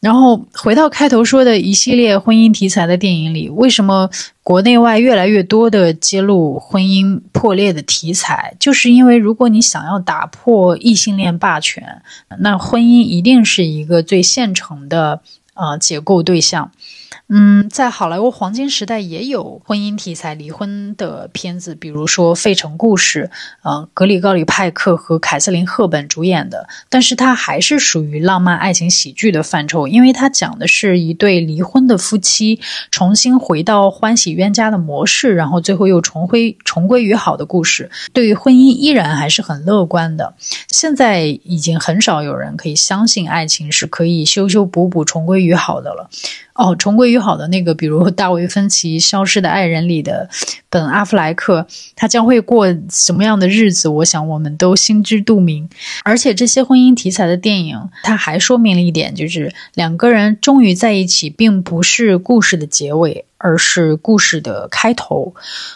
[0.00, 4.10] 然后回到开头说的一系列婚姻题材的电影里，为什么
[4.42, 8.56] 国内外越来越多的揭露婚姻破裂的题材？
[8.58, 12.02] 就是因为如果你想要打破异性恋霸权，
[12.40, 15.20] 那婚姻一定是一个最现成的
[15.54, 16.72] 呃解构对象。
[17.34, 23.30] 嗯，在好莱坞黄金时代也有婚姻题材离婚的片子，比如说《费城故事》，
[23.62, 37.90] 呃，格里高里派克和凯瑟琳赫本主演的，但是它还是属于浪漫爱情喜剧的范畴，因为它讲的是一对离婚的夫妻重新回到欢喜冤家的模式，然后最后又重归重归于好的故事。
[38.12, 40.34] 对于婚姻依然还是很乐观的。
[40.68, 46.10] 现在已经很少有人可以相信爱情是可以修修补补重归于好的了。
[46.54, 50.28] 哦，重归于好的那个，比如大卫芬奇《消失的爱人》里的
[50.68, 53.88] 本·阿弗莱克，他将会过什么样的日子？
[53.88, 55.68] 我想我们都心知肚明。
[56.04, 63.24] 而且这些婚姻题材的电影，它还说明了一点，就是两个人终于在一起，并不是故事的结尾。
[63.42, 65.34] 而是故事的开头，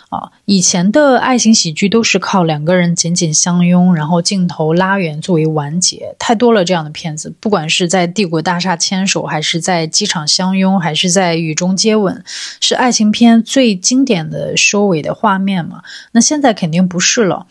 [0.09, 12.25] 啊，以前的爱情喜剧都是靠两个人紧紧相拥，然后镜头拉远作为完结，太多了这样的片子，不管是在帝国大厦牵手，还是在机场相拥，还是在雨中接吻，
[12.61, 15.83] 是爱情片最经典的收尾的画面嘛？
[16.13, 17.47] 那现在肯定不是了，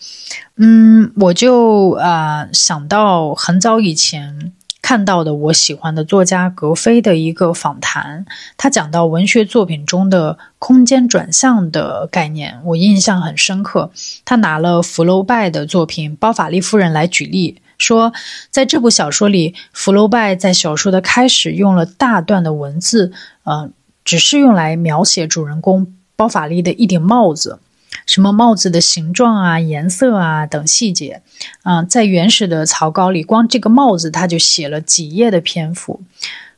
[0.56, 4.54] 嗯，我就啊想到很早以前。
[4.86, 8.24] 看到的我喜欢的作家格非的一个访谈，
[8.56, 13.89] 他讲到文学作品中的空间转向的概念，我印象很深刻。
[14.26, 18.13] 他拿了福楼拜的作品《包法利夫人》来举例，说
[18.52, 23.12] 在这部小说里，福楼拜在小说的开始用了大段的文字，
[23.43, 23.67] 呃，
[24.04, 27.58] 只是用来描写主人公包法利的一顶帽子。
[28.05, 31.21] 什么帽子的形状啊、颜色啊等细节，
[31.63, 36.01] 啊，在原始的草稿里，光这个帽子他就写了几页的篇幅。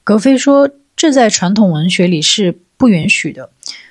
[0.04, 3.50] 格非说，这在传统文学里是不允许的。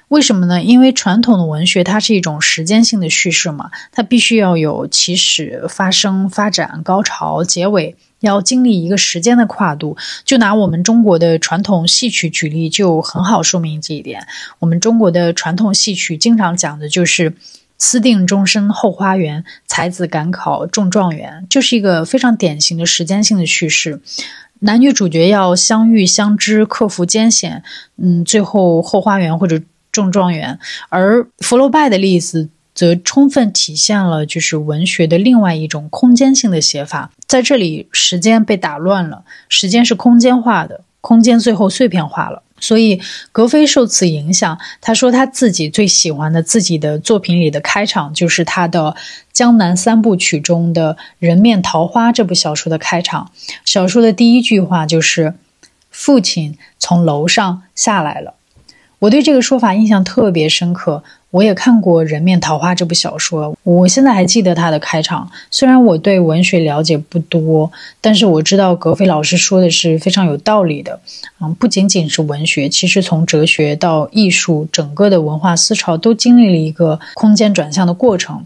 [0.09, 0.63] 为什么呢？
[0.63, 7.97] 因为传统的文学它是一种时间性的叙事嘛，它必须要有起始、发生、发展、高潮、结尾。
[8.27, 14.27] 要经历一个时间的跨度，就拿我们中国的传统戏曲举例，就很好说明这一点。
[14.59, 17.35] 我们中国的传统戏曲经常讲的就是
[17.79, 24.01] “私定终身后花园，才子赶考中状元”，就是一个非常典型的时间性的叙事。
[24.61, 27.63] 男女主角要相遇相知，克服艰险，
[27.97, 29.61] 嗯，最后后花园或者
[29.93, 30.59] 中状元。
[30.89, 32.51] 而福楼拜的例子。
[32.77, 42.43] 则充分体现了就是文学的另外一种空间性的写法，在这里时间被打乱了，时间是空间化的，空间最后碎片化了。
[42.59, 43.01] 所以
[43.33, 48.93] 格非受此影响，他说他自己最喜欢的自己的作品里的开场就是他的
[49.33, 53.31] 《江南三部曲》中的《人面桃花》这部小说的开场。
[53.65, 55.35] 小说的第一句话就是
[55.91, 58.35] “父亲从楼上下来了”。
[59.01, 61.05] 我对这个说法印象特别深刻。
[61.31, 65.31] 我也看过《人面桃花》这部小说，我现在还记得它的开场。
[65.51, 70.99] 虽然我对文学了解不多，但是我知道格非老师说的是非常有道理的。
[71.41, 78.43] 嗯，不仅仅是文学，其实从哲学到艺术，整个的文化思潮都经历了一个空间转向的过程。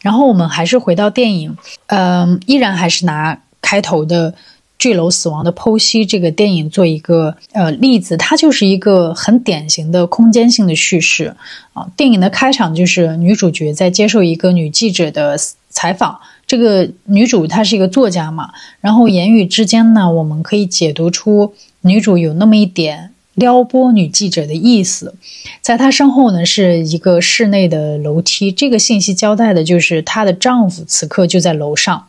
[0.00, 4.34] 然后我们还是回到电影，嗯，依然还是拿开头的。
[4.78, 11.34] 坠楼死亡的剖析这个电影做一个呃例子，它就是一个很典型的空间性的叙事
[11.72, 11.86] 啊。
[11.96, 15.38] 电影的开场就是女主角在接受一个女记者的
[15.70, 25.14] 采访，这个女主她是一个作家嘛，然后言语之间呢，我们可以解读出女主有那么一点撩拨女记者的意思。
[25.62, 32.06] 在她身后呢是一个室内的楼梯，这个信息交代的就是她的丈夫此刻就在楼上。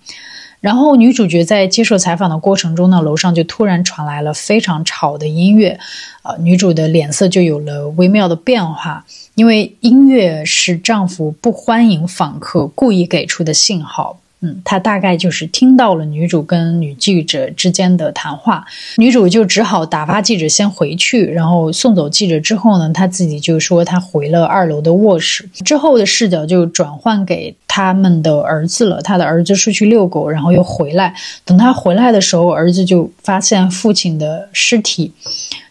[0.66, 5.80] 然后女主角在接受采访的过程中呢，楼上就突然传来了非常吵的音乐，
[6.24, 14.18] 呃，女主的脸色就有了微妙的变化，因为音乐是丈夫不欢迎访客故意给出的信号。
[14.42, 18.66] 嗯，他大概就是听到了女主跟女记者之间的谈话，
[18.98, 25.50] 女主就只好打发记者先回去，然后送走记者之后呢，他自己就说他回了二楼的卧室。
[25.64, 31.16] 之后的视角就转换给他们的儿子了，他的儿子出去遛狗，然后又回来。
[31.44, 35.12] 等他回来的时候，儿子就发现父亲的尸体，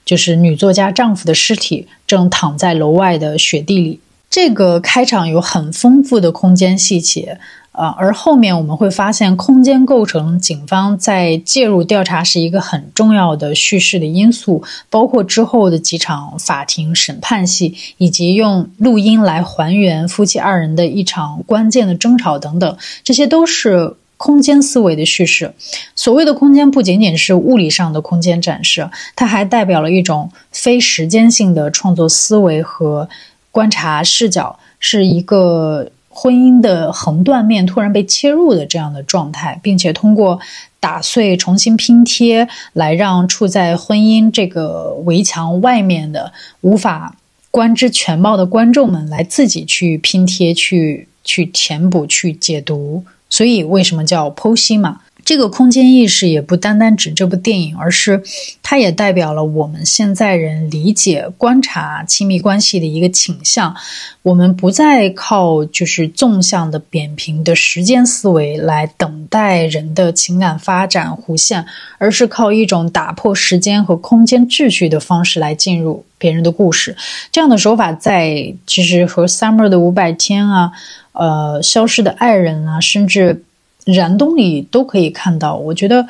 [0.05, 4.01] 就是女作家丈夫的尸体，正躺在楼外的雪地里。
[4.31, 7.39] 这个开场有很丰富的空间细节。
[7.77, 25.53] 呃，而后面我们会发现，空间构成警方在介入调查是一个很重要的叙事的因素，包括之后的几场法庭审判戏，以及用录音来还原夫妻二人的一场关键的争吵等等，这些都是空间思维的叙事。
[25.97, 33.09] 所谓的空间，不仅仅是物理上的空间展示，它还代表了一种非时间性的创作思维和
[33.51, 35.91] 观察视角，是一个。
[36.15, 40.39] 婚姻的横断面突然被切入的这样的状态，并且通过
[40.79, 47.17] 打碎、重新拼贴，来让处在婚姻这个围墙外面的无法
[47.51, 53.05] 观之全貌的观众们来自己去拼贴、去去填补、去解读。
[53.29, 55.01] 所以，为什么叫剖析嘛？
[55.25, 58.23] 这个空间意识也不单单指这部电影，而是
[58.63, 63.75] 它也代表了我们现在人理解、观察亲密关系的一个倾向。
[64.23, 71.65] 我们不再靠就是纵向的扁平的时间思维来等待人的情感发展弧线，
[71.99, 76.97] 而是靠一种打破时间和空间秩序的方式来进入别人的故事。
[77.33, 80.73] 这样的手法在其实和《Summer 的五百天》啊、
[81.13, 83.43] 呃、《消失的爱人》啊，甚至。
[83.85, 86.07] 燃冬里都可以看到，我觉得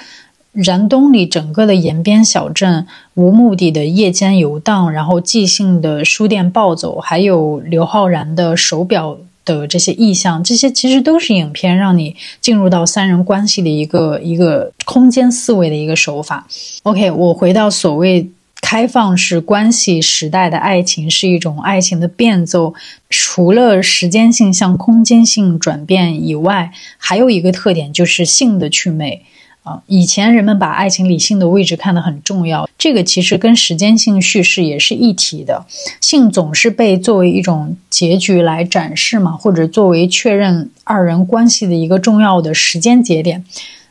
[0.53, 16.47] 燃冬里整个的延边小镇无目的的夜间游荡，然后即兴的书店暴走，还有刘昊然的手表的这些意象，这些其实都是影片让你进入到三人关系的一个一个空间思维的一个手法。
[16.85, 18.31] OK，我回到所谓。
[18.75, 22.75] 开放式关系时代的爱情是一种爱情的变奏，
[23.09, 29.23] 除了时间性向空间性转变以外，还有一个特点就是性的趣味
[29.63, 29.81] 啊。
[29.87, 35.65] 以前人们把爱情理性的位置看得很重要，这个其实跟时间性叙事也是一体的。
[36.01, 43.45] 性总是被作为一种结局来展示嘛，或者作为确认二人关系的一个重要的时间节点。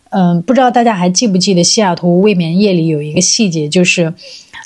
[0.10, 4.14] 嗯，不知道大家还记不记得《西雅图未眠夜》里有一个细节，就是。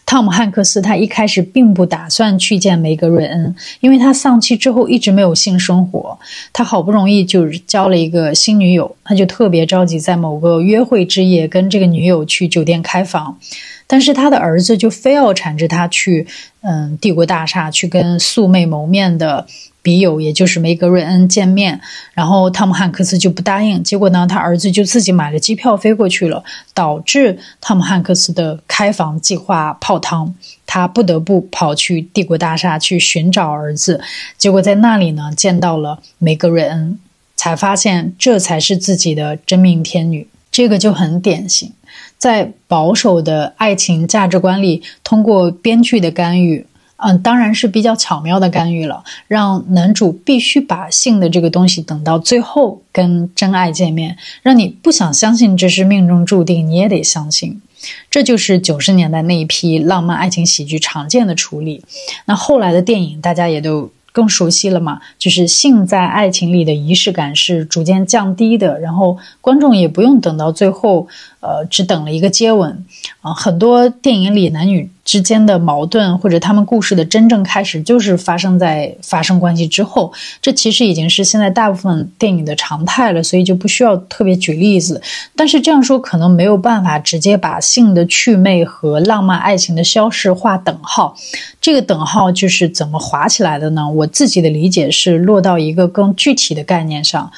[0.08, 6.18] 汤姆汉克斯他一开始并不打算去见梅格瑞恩，因为他丧妻之后一直没有性生活。
[6.54, 13.38] 他好不容易就是交了一个新女友，他就特别着急在某个约会之夜跟这个女友去酒店开房，
[13.86, 16.26] 但是他的儿子就非要缠着他去，
[16.62, 19.46] 嗯，帝国大厦去跟素昧谋面的。
[19.82, 21.80] 笔友，也就是梅格瑞恩见面，
[22.14, 23.82] 然后汤姆汉克斯就不答应。
[23.82, 30.36] 结果呢，他儿子就自己买了机票飞过去了，导致汤姆汉克斯的开房计划泡汤。
[30.66, 34.02] 他不得不跑去帝国大厦去寻找儿子。
[34.38, 37.00] 结果在那里呢，见到了梅格瑞恩，
[37.38, 40.28] 才发现这才是自己的真命天女。
[40.52, 41.72] 这个就很典型，
[42.18, 46.66] 在保守的爱情价值观里，通过编剧的干预。
[46.98, 57.62] 嗯，当然是比较巧妙的干预了，让男主必须把性的这个东西等到最后跟真爱见面，让你不想相信这是命中注定，你也得相信。
[58.10, 61.84] 这就是九十年代那一批浪漫爱情喜剧常见的处理。
[62.26, 71.08] 那后来的电影大家也都更熟悉了嘛，就是性在爱情里的仪式感是逐渐降低的，然后观众也不用等到最后，
[71.42, 72.84] 呃，只等了一个接吻
[73.22, 74.90] 啊，很多电影里男女。
[75.08, 80.12] 之间的矛盾，或者他们故事的真正开始，就是发生在发生关系之后。
[80.42, 85.02] 这其实已经是现在大部分电影的常态了，所以就不需要特别举例子。
[85.34, 91.16] 但是这样说可能没有办法直接把性的趣味和浪漫爱情的消逝划等号。
[91.62, 93.90] 这个等号就是怎么划起来的呢？
[93.90, 97.32] 我自己的理解是落到一个更具体的概念上，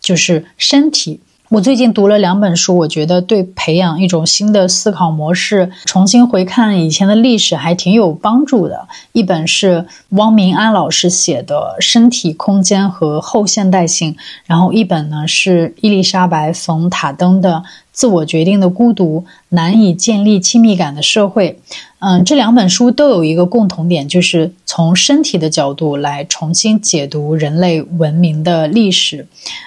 [0.00, 1.18] 就是身体。
[1.48, 8.88] 我最近读了两本书，我觉得对培养一种新的思考模式、重新回看以前的历史还挺有帮助的。
[9.12, 17.62] 一本是汪明安老师写的《身体、空间和后现代性》，然后一本呢是伊丽莎白·冯·塔登的。
[17.92, 21.58] 自我决定的孤独，难以建立亲密感的社会。
[21.98, 29.26] 嗯，这两本书都有一个共同点，就是从身体的角度来重新解读人类文明的历史。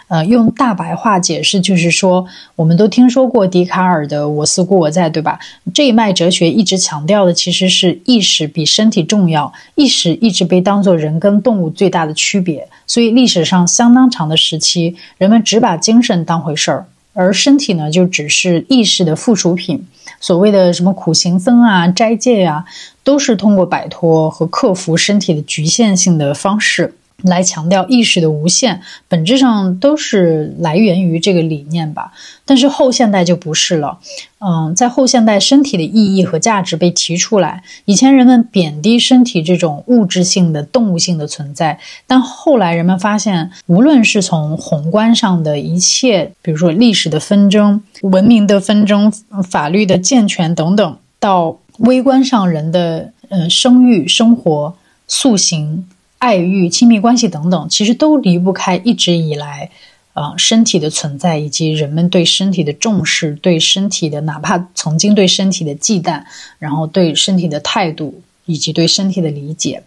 [0.10, 2.26] 呃，用大白话解释，就是说，
[2.56, 5.40] 我们都听说过笛卡尔的“我思故我在”，对吧？
[5.74, 12.68] 这一脉哲学一直强调的其实是意识比身体重要，意识一直被当作人跟动物最大的区别。
[12.86, 16.86] 所以历史上相当长的时期，人们只把精神当回事儿。
[17.14, 19.84] 而身体呢，就只是意识的附属品。
[20.20, 22.66] 所谓的什么苦行僧啊、斋戒呀，
[23.04, 26.96] 都是通过摆脱和克服身体的局限性的方式。
[27.24, 32.12] 来强调意识的无限，本质上都是来源于这个理念吧。
[32.46, 34.00] 但是后现代就不是了，
[34.40, 37.62] 嗯，在后现代，身体的意义和价值被提出来。
[37.86, 49.12] 以前人们贬低身体这种物质性的、动物性的存在，但后来人们发现，无论是从宏观上的一切，比如说历史的纷争、文明的纷争、
[49.48, 54.76] 法律的健全等等，到微观上人的嗯生育、生活、
[55.08, 55.88] 塑形。
[56.20, 59.72] 爱欲、亲密关系等等，其实都离不开一直以来，
[60.14, 66.24] 呃，身体的存在，以及人们对身体的重视，对身体的哪怕曾经对身体的忌惮，
[66.60, 69.82] 然后对身体的态度，以及对身体的理解。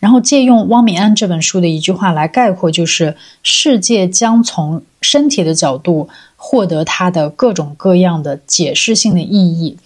[0.00, 9.76] 然后借用汪敏安这本书的一句话来概括，就是世界将从身体的角度获得它的各种各样的解释性的意义。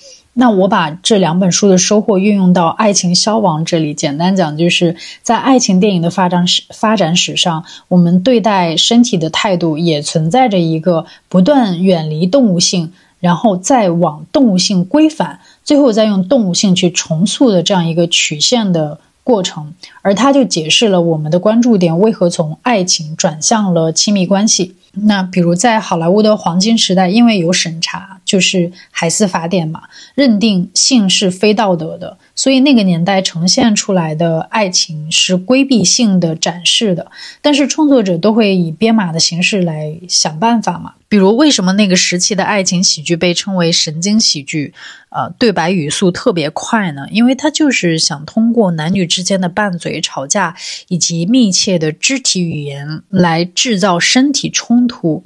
[0.40, 19.74] 那我把这两本书的收获运用到《爱情消亡》这里，简单讲，就是在爱情电影的发展史发展史上，我们对待身体的态度也存在着一个不断远离动物性，然后再往动物性归返，最后再用动物性去重塑的这样一个曲线的过程。
[20.02, 24.76] 而它就解释了我们的关注点为何从爱情转向了亲密关系。
[24.92, 37.10] 那比如在好莱坞的黄金时代，因为有审查，就是海斯法典嘛，认定性是非道德的，所以那个年代呈现出来的爱情是规避性的展示的。
[37.40, 40.92] 但是创作者都会以编码的形式来想办法嘛。
[41.08, 44.74] 比如为什么那个时期的爱情喜剧被称为神经喜剧？
[45.08, 47.06] 呃，对白语速特别快呢？
[47.10, 50.54] 因为他就是想通过男女之间的拌嘴、吵架
[50.88, 55.24] 以及密切的肢体语言来制造身体冲突，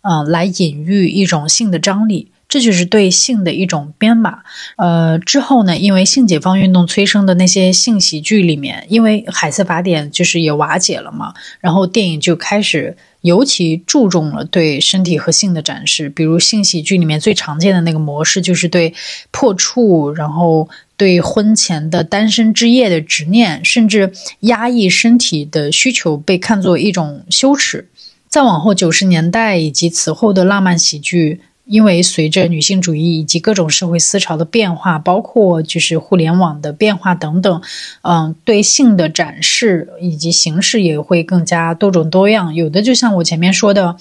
[0.00, 2.32] 嗯，来隐喻一种性的张力。
[2.50, 4.40] 这就是对性的一种编码。
[4.76, 12.94] 呃，之后呢，因为性解放运动催生的那些性喜剧里面，因为海瑟法典就是也瓦解了嘛，然后电影就开始。
[13.22, 18.94] 尤其注重了对身体和性的展示，比如性喜剧里面最常见的那个模式，就是对
[19.30, 27.86] 破处，然后对婚前的单身之夜的执念，甚至压抑身体的需求被看作一种羞耻。
[28.30, 31.42] 再往后，九十年代以及此后的浪漫喜剧。
[31.70, 37.62] 因为随着女性主义以及各种社会思潮的变化，包括就是互联网的变化等等，
[38.02, 42.52] 嗯，对性的展示以及形式也会更加多种多样。
[42.56, 43.94] 有的就像我前面说的，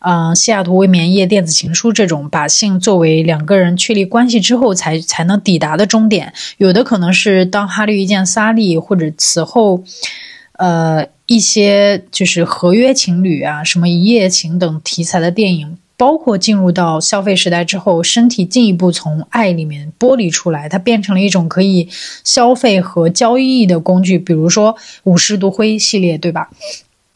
[0.00, 9.84] 嗯，西雅图未眠夜、电子情书这种，把性作为两个人确立关系之后才才能抵达的终点；有的可能是当哈利遇见萨利，或者此后，
[10.54, 15.78] 呃，一些就是合约情侣啊，什么一夜情等题材的电影。
[15.96, 21.88] 包括进入到消费时代之后，身体进一步从爱里面剥离出来，它变成了一种可以
[22.24, 24.18] 消费和交易的工具。
[24.18, 26.50] 比如说五十度灰系列，对吧？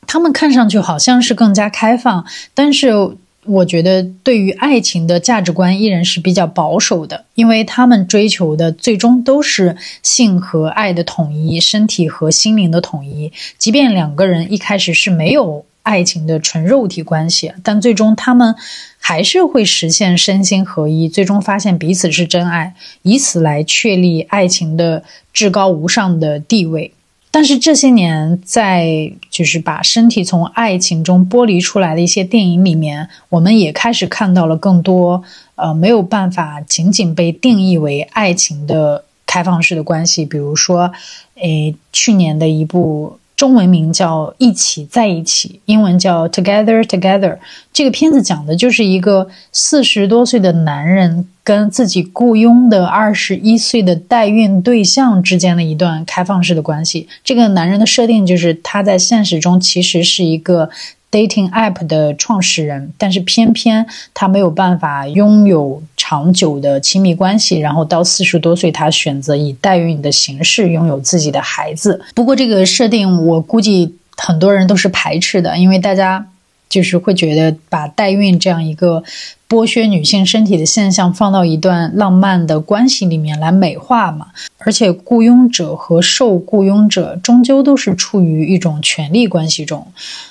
[0.07, 2.25] 他们看上去好像是更加开放，
[2.55, 13.33] 但是我觉得对于爱情的价值观依然是比较保守的，因为他们追求的最终都是性和爱的统一，身体和心灵的统一。
[13.59, 15.65] 即便两个人一开始是没有。
[15.87, 18.57] 爱情的纯肉体关系，但最终他们
[18.99, 26.93] 还是会实现身心合一，最终发现彼此是真爱，以此来确立爱情的至高无上的地位。
[27.31, 35.23] 但是这些年，在就是把身体从爱情中剥离出来的一些电影里面，我们也开始看到了更多
[35.55, 40.91] 呃没有办法仅仅被定义为爱情的开放式的关系，比如说，
[41.37, 43.21] 诶，去年的一部。
[43.37, 47.33] 中文名叫《一起在一起》，英文叫《Together Together》。
[47.73, 57.07] 这个片子讲的就是一个四十多岁的男人跟自己雇佣的二十一岁的代孕对象之间的一段开放式的关系。
[57.23, 60.71] 这个男人的设定就是他在现实中其实是一个。
[61.11, 72.05] Dating app 的创始人，但是偏偏他没有办法拥有长久的亲密关系，然后到四十多岁，他选择以代孕的形式拥有自己的孩子。
[72.15, 76.27] 不过这个设定，我估计很多人都是排斥的，因为大家
[76.69, 79.03] 就是会觉得把代孕这样一个
[79.49, 84.27] 剥削女性身体的现象放到一段浪漫的关系里面来美化嘛。
[84.59, 89.87] 而且雇佣者和受雇佣者终究都是处于一种权力关系中。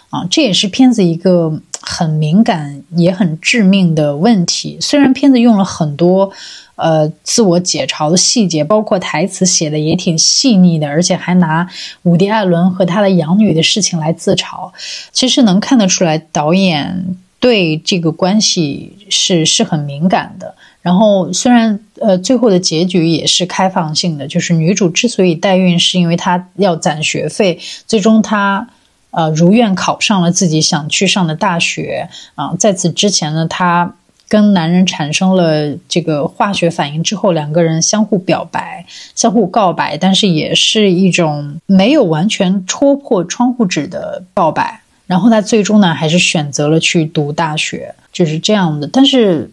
[0.10, 4.78] 啊，这也是片子一个很敏感也很致命的问题。
[4.82, 6.32] 虽然片子用了很多
[6.76, 11.70] 呃自我解嘲的细节，包括台词写的也挺细腻的，而且还拿
[12.02, 14.72] 伍迪·艾伦和他的养女的事情来自嘲。
[15.12, 20.56] 其实能看得出来，导演对这个关系是是很敏感的。
[20.82, 28.68] 然后虽然呃最后的结局也是开放性的，就是女主之所以代孕，是因为她要攒学费，最终她。
[29.16, 32.54] 呃如愿考上了自己想去上的大学啊。
[32.60, 33.96] 在此之前呢，她
[34.28, 38.86] 跟男人产生了这个化学反应之后，两个人相互表白、
[39.16, 44.82] 相互告白，但是也是一种没有完全戳破窗户纸的告白。
[45.08, 48.90] 然后她最终呢，还是选择了去读大学，就是这样的。
[48.92, 49.52] 但是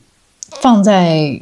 [0.50, 1.40] 放在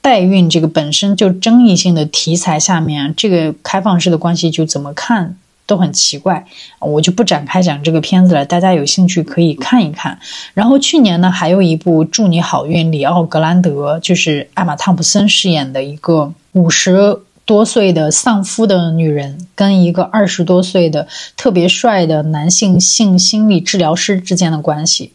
[0.00, 5.36] 代孕这个本身就争议性的题材下面，这个开放式的关系就怎么看
[5.70, 6.44] 都很奇怪，
[6.80, 10.18] 我就不展开讲这个片子了，大家有兴趣可以看一看。
[10.52, 21.06] 然后去年呢，还有一部《祝你好运》，里奥·格兰德就是艾玛·汤普森饰演的一个五十多岁的丧夫的女人，跟一个二十多岁的
[21.36, 25.12] 特别帅的男性性心理治疗师之间的关系。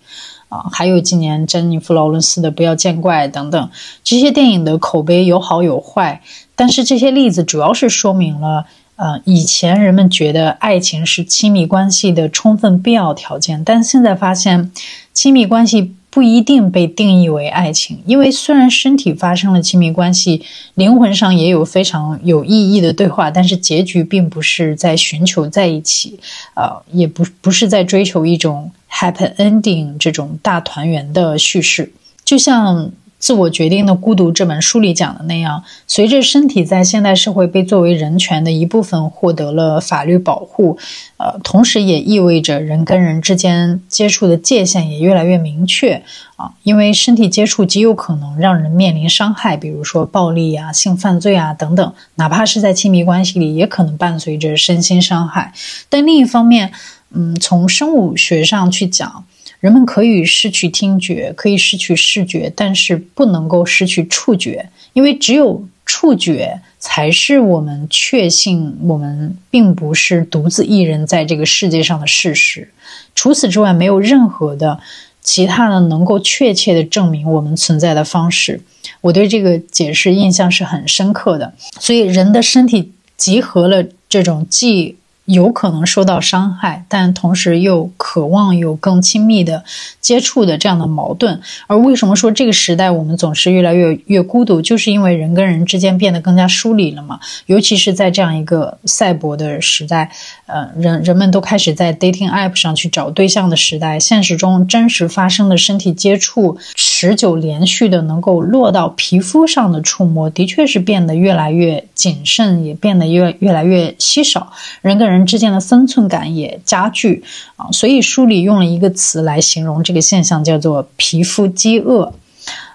[0.47, 3.69] 啊，还有今年珍妮弗·劳伦斯的《不要见怪》等等，
[4.03, 6.21] 这些电影的口碑有好有坏，
[6.55, 8.65] 但是这些例子主要是说明了，
[8.95, 14.71] 呃，以前人们觉得爱情是亲密关系的充分必要条件，但现在发现，
[15.13, 20.41] 亲密关系不一定被定义为爱情，因为虽然身体发生了亲密关系，
[20.75, 26.19] 灵魂上也有非常有意义的对话，但是结局并不是在寻求在一起，
[26.53, 28.71] 呃，也不不是在追求一种。
[28.97, 31.91] Happy ending 这种大团圆的叙事，
[32.23, 32.85] 就像
[33.25, 40.77] 《自我决定的孤独》这本书里讲的那样，随着身体在现代社会被作为人权的一部分获得了法律保护，
[41.17, 46.03] 呃，同时也意味着人跟人之间接触的界限也越来越明确
[46.35, 55.51] 啊，因为身体接触极有可能让人面临伤害，比如说暴力啊、性犯罪啊等等，哪怕是在亲密关系里，也可能伴随着身心伤害。
[55.89, 56.71] 但另一方面，
[57.09, 59.25] 嗯，从生物学上去讲，
[59.65, 72.71] 人们可以失去听觉，可以失去视觉，但是不能够失去触觉，因为只有触觉才是我们确信我们并不是独自一人在这个世界上的事实。
[73.15, 74.79] 除此之外，没有任何的
[75.23, 78.61] 其他的能够确切的证明我们存在的方式。
[79.01, 81.51] 我对这个解释印象是很深刻的。
[81.79, 84.95] 所以，人的身体集合了这种既
[85.25, 89.63] 有可能受到伤害，但同时又渴望有更亲密的
[89.99, 91.41] 接触的这样的矛盾。
[91.65, 97.19] 而为什么说这个时代我们总是越来越越孤独，就是因为人跟人之间变得更加疏离了嘛？
[97.47, 100.11] 尤其是在这样一个赛博的时代，
[100.45, 114.53] 呃，人人们都开始在 dating app 上去找对象的时代，现实中真实发生的身体接触、持久连续的能够落到皮肤上的触摸，的确是变得越来越谨慎，也变得越越来越稀少。
[114.83, 115.14] 人跟人。
[115.15, 117.23] 人之间的分寸感也加剧
[117.55, 122.13] 啊，所以书里用了一个词来形容这个现象，叫做“皮肤饥饿”。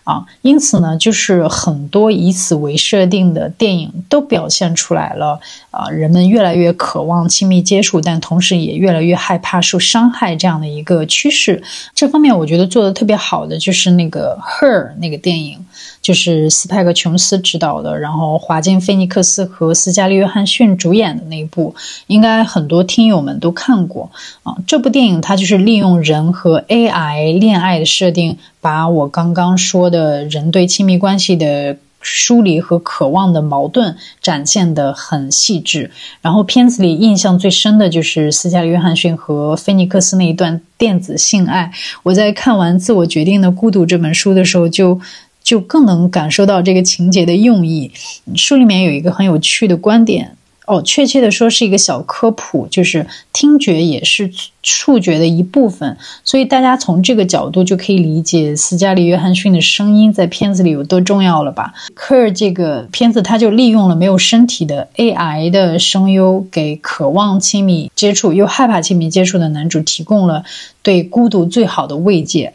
[0.03, 5.38] 啊，因此呢，就是很多以此为设定的电影都表现出来了
[5.70, 11.62] 啊，人们越来越渴望亲密接触，但同时也越来越害怕受伤害这样的一个趋势。
[11.95, 15.64] 这方面我觉得做的特别好的就是那个《Her》那个电影，
[16.03, 21.74] 就是斯派克·琼斯执导的，然后华金·菲尼克斯和斯嘉丽·约翰逊主演的那一部，
[22.07, 24.11] 应该很多听友们都看过
[24.42, 24.55] 啊。
[24.66, 28.38] 这部电影它就是利用人和 AI 恋爱的设定。
[28.62, 35.90] 把我刚刚说的人对亲密关系的疏离和渴望的矛盾展现得很细致。
[36.20, 41.72] 然后片子里印象最深的就是斯嘉丽·约翰逊和菲尼克斯那一段电子性爱。
[42.03, 45.01] 我在看完《自我决定的孤独》这本书的时候，就
[45.51, 47.90] 就更能感受到这个情节的用意。
[48.36, 50.36] 书里面有一个很有趣的观点。
[50.66, 54.30] 哦，确切的说是一个小科普，就是听觉也是
[54.62, 61.74] 触觉的一部分，所以大家从这个角度就可以理解斯嘉丽·约翰逊的声音在片子里有多重要了吧？
[61.94, 70.44] 科尔这个片子，他就利用了没有身体的 AI 的声优，给渴望亲密接触又害怕亲密接触的男主提供了
[70.84, 72.53] 对孤独最好的慰藉。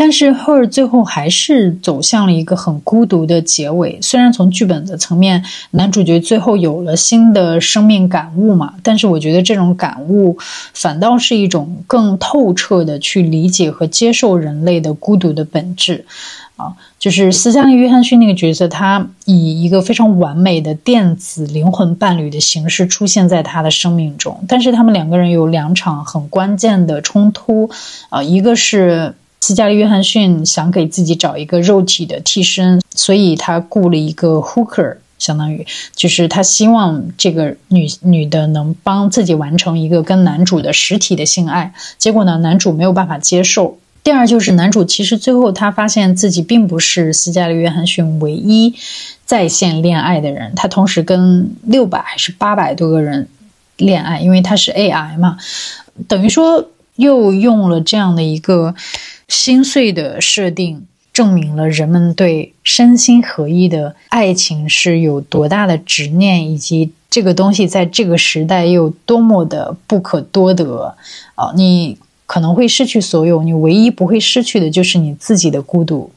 [0.00, 3.98] 但是 Her 最后还是走向了一个很孤独的结尾。
[4.00, 10.38] 虽然从剧本的层面，男主角最后有了新的生命感悟嘛，但是我觉得这种感悟
[10.72, 16.06] 反倒是一种更透彻的去理解和接受人类的孤独的本质。
[16.56, 27.68] 啊，就是斯嘉丽·约翰逊那个角色，他以一个非常完美的电子灵魂伴侣的形式出现在他的生命中，但是他们两个人有两场很关键的冲突。
[28.08, 29.14] 啊，一个是。
[29.42, 41.72] 斯嘉丽·约翰逊想给自己找一个肉体的替身，所以他雇了一个 hooker，相当于就是他希望这个女女的能帮自己完成一个跟男主的实体的性爱。
[41.96, 43.78] 结果呢，男主没有办法接受。
[44.02, 48.74] 第二就是男主其实最后他发现自己并不是斯嘉丽·约翰逊唯一
[49.26, 53.28] 在线恋爱的人，他同时跟六百还是八百多个人
[53.76, 55.38] 恋爱，因为他是 AI 嘛。
[56.08, 58.74] 等于说又用了这样的一个
[59.30, 70.96] 心碎的设定，证明了人们对身心合一的爱情是有多大的执念，以及这个东西在这个时代又多么的不可多得
[71.36, 71.52] 啊！
[71.54, 76.10] 你可能会失去所有，你唯一不会失去的就是你自己的孤独。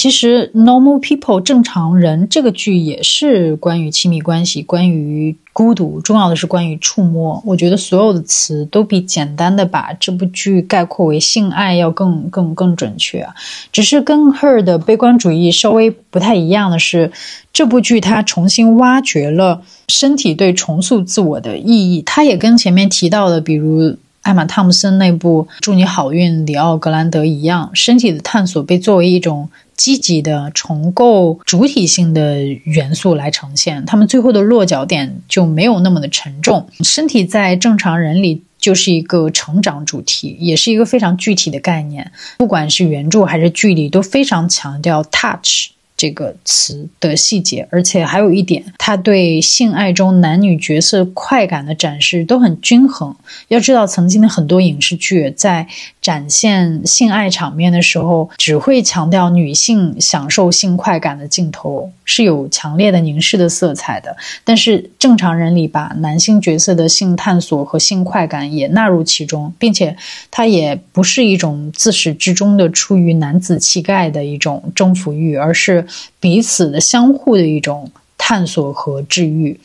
[0.00, 7.42] 其实，《Normal People》正常人这个剧也是关于亲密关系，关于孤独，重要的是关于触摸。
[7.44, 13.26] 我觉得所有的词都比简单的把这部剧概括为性爱要更更更准确。
[13.72, 17.10] 只是跟《Her》的悲观主义稍微不太一样的是，
[17.52, 22.02] 这部剧它重新挖掘了身体对重塑自我的意义。
[22.06, 23.96] 它也跟前面提到的，比如。
[24.22, 29.48] 艾玛·汤姆森那部《祝你好运》，里奥·格兰德一样，身体的探索被作为一种
[29.78, 33.86] 积极的重构主体性的元素来呈现。
[33.86, 36.68] 他们最后的落脚点就没有那么的沉重。
[36.84, 42.10] 身体在正常人里就是一个成长主题，也是一个非常具体的概念。
[42.36, 45.70] 不管是原著还是剧里，都非常强调 touch。
[45.98, 53.14] 这个词的细节，而且还有一点，他对性爱中男女角色快感的展示都很均衡。
[53.48, 55.66] 要知道，曾经的很多影视剧在
[56.00, 64.16] 展现性爱场面的时候，只会强调女性享受性快感的镜头，是有强烈的凝视的色彩的。
[64.44, 69.96] 但是正常人里把男性角色的性探索和性快感也纳入其中，并且
[70.30, 75.84] 它也不是一种自始至终的出于男子气概的一种征服欲，而是。
[76.20, 79.58] 彼此的相互的一种探索和治愈，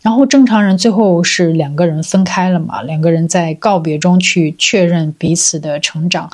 [0.00, 2.82] 然后正常人最后是两个人分开了嘛？
[2.82, 6.30] 两个人在告别中去确认彼此的成长。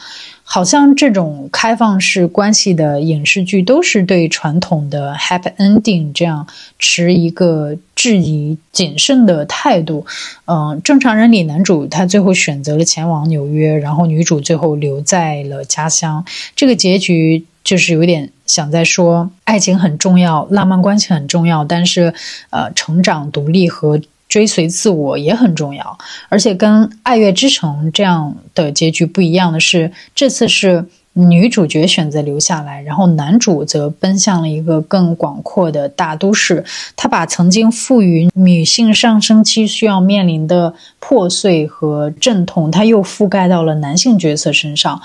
[0.50, 6.46] 好像这种开放式关系的影视剧都是对传统的 happy ending 这样
[6.78, 10.06] 持一个质疑、谨慎的态度。
[10.46, 16.24] 嗯，正常人里男主他最后选择了前往纽约，然后女主最后留在了家乡。
[16.56, 22.14] 这个结局就是有点想在说，爱情很重要，浪漫关系很重要，但是
[22.50, 24.00] 呃，成长、独立和。
[24.28, 25.98] 追随自我也很重要，
[26.28, 30.84] 而且跟《爱乐之城》这样的结局不一样的是，这次是
[31.18, 36.64] 女主角选择留下来，然后男主则奔向了一个更广阔的大都市。
[36.94, 45.00] 他把曾经赋予女性上升期需要面临的破碎和阵痛，他又覆盖到了男性角色身上。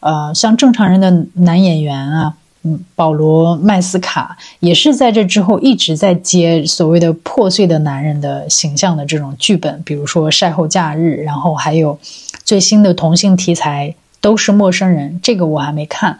[0.00, 2.34] 呃，像正常人的男演员啊。
[2.68, 11.96] 嗯保罗·麦斯卡也是在这之后一直在接所谓的破碎的男人的形象的这种剧本，比如说《晒后假日》，然后还有
[12.42, 13.94] 最新的同性题材
[14.26, 16.18] 都是陌生人，这个我还没看。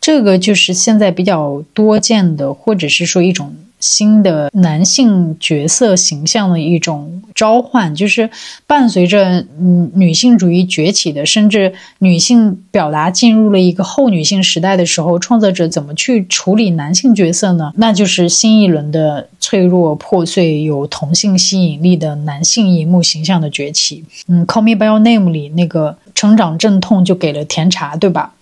[0.00, 3.54] 这个就是现在比较多见的，或者是说一种。
[3.84, 8.30] 新的男性角色形象的一种召唤，就是
[8.66, 17.72] 伴随着嗯女性主义崛起的，甚至女性表达进入了一个后女性时代的时候，创作者怎么去处理男性角色呢？
[17.76, 24.02] 那就是新一轮的脆弱、破碎、有同性吸引力的男性荧幕形象的崛起。
[24.28, 28.32] 嗯，《Call Me by Your Name》里那个成长阵痛就给了甜茶，对吧？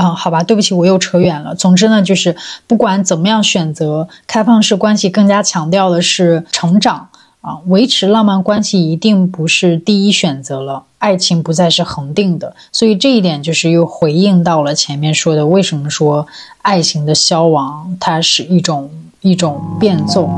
[0.00, 1.54] 啊，好吧，对不起，我又扯远了。
[1.54, 2.34] 总之呢，就是
[2.66, 7.08] 不管怎么样选择开放式关系，更加强调的是成长
[7.42, 12.56] 啊，维持浪漫关系一定不是第一选择了，爱情不再是恒定的。
[12.72, 16.26] 所以这一点就是又回应到了前面说的，为什么说
[16.62, 18.88] 爱情的消亡，它是一种
[19.20, 20.30] 一种变奏。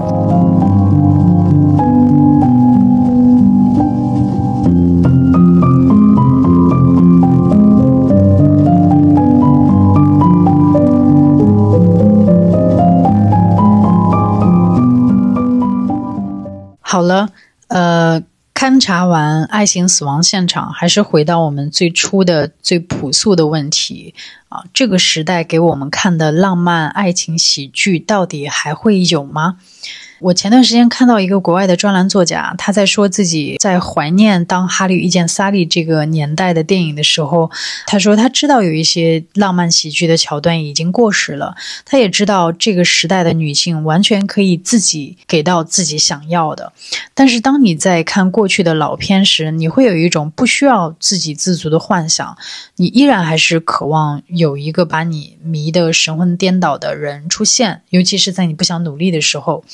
[16.92, 17.30] 好了，
[17.68, 18.22] 呃，
[18.52, 24.14] 勘察完爱情死亡现场，还是回到我们最初的最朴素的问题
[24.50, 29.56] 啊，这个时代给我们看的浪漫爱情喜剧，到底还会有吗？
[30.22, 37.50] 我前段时间看到一个国外的专栏作家，他在说自己在怀念当哈利遇见萨莉这个年代的电影的时候，
[37.88, 46.72] 他说他知道有一些浪漫喜剧的桥段已经过时了，他也知道这个时代的女性完全可以自己给到自己想要的。
[47.14, 52.38] 但是当你在看过去的老片时，你会有一种不需要自给自足的幻想，
[52.76, 59.64] 你依然还是渴望有一个把你迷得神魂颠倒的人出现，尤其是在你不想努力的时候。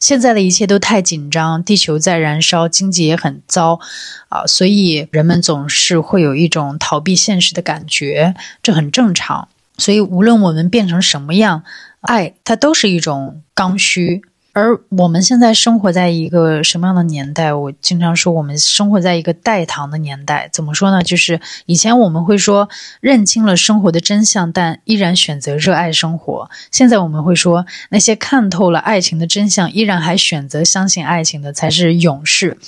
[0.00, 3.80] 现在的一切都太紧张，地球在燃烧，经济也很糟，
[4.28, 9.48] 啊，所以人们总是会有一种逃避现实的感觉，这很正常。
[9.76, 11.62] 所以无论我们变成什么样，
[12.00, 14.22] 爱它都是一种刚需。
[14.58, 17.54] 而我们现在生活在一个什么样的年代？
[17.54, 20.50] 我经常说，我们生活在一个代糖的年代。
[20.52, 21.00] 怎么说呢？
[21.00, 22.68] 就是以前我们会说
[23.00, 26.50] 认清了生活的真相，但依然选择热爱生活。
[26.72, 32.58] 现在我们会说，那些看透了爱情的真相，依然还选择相信爱情的才是勇士。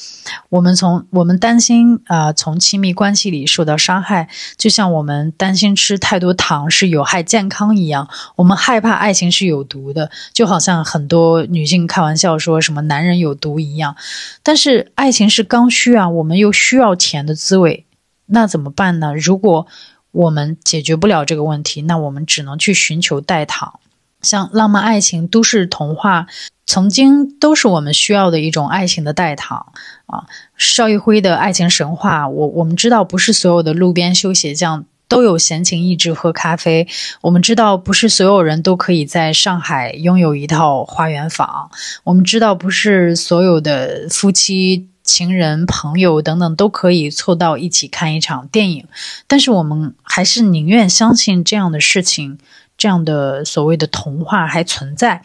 [0.48, 8.08] 我们从我们担心啊，从亲密关系里受到伤害，就像我们担心吃太多糖是有害健康一样。
[8.36, 13.96] 我们害怕爱情是有毒的，就好像很多女性开玩笑说什么男人有毒一样。
[14.42, 17.86] 但是爱情是刚需啊，我们又需要甜的滋味，
[18.26, 19.14] 那怎么办呢？
[19.14, 19.66] 如果
[20.12, 23.80] 我们解决不了这个问题，那我们只能去寻求代糖，
[24.22, 26.26] 像浪漫爱情、都市童话。
[26.66, 29.72] 曾经都是我们需要的一种爱情的代糖
[30.06, 30.26] 啊！
[30.56, 36.86] 邵艺辉的爱情神话，我我们知道不是所有的路边修鞋匠都有闲情逸致喝咖啡，
[37.20, 41.68] 我们知道不是所有人都可以在上海拥有一套花园房，
[42.04, 48.86] 我们知道不是所有的夫妻、情人、朋友等等都可以凑到一起看一场电影，
[49.26, 52.38] 但是我们还是宁愿相信这样的事情，
[52.78, 55.22] 这样的所谓的童话还存在。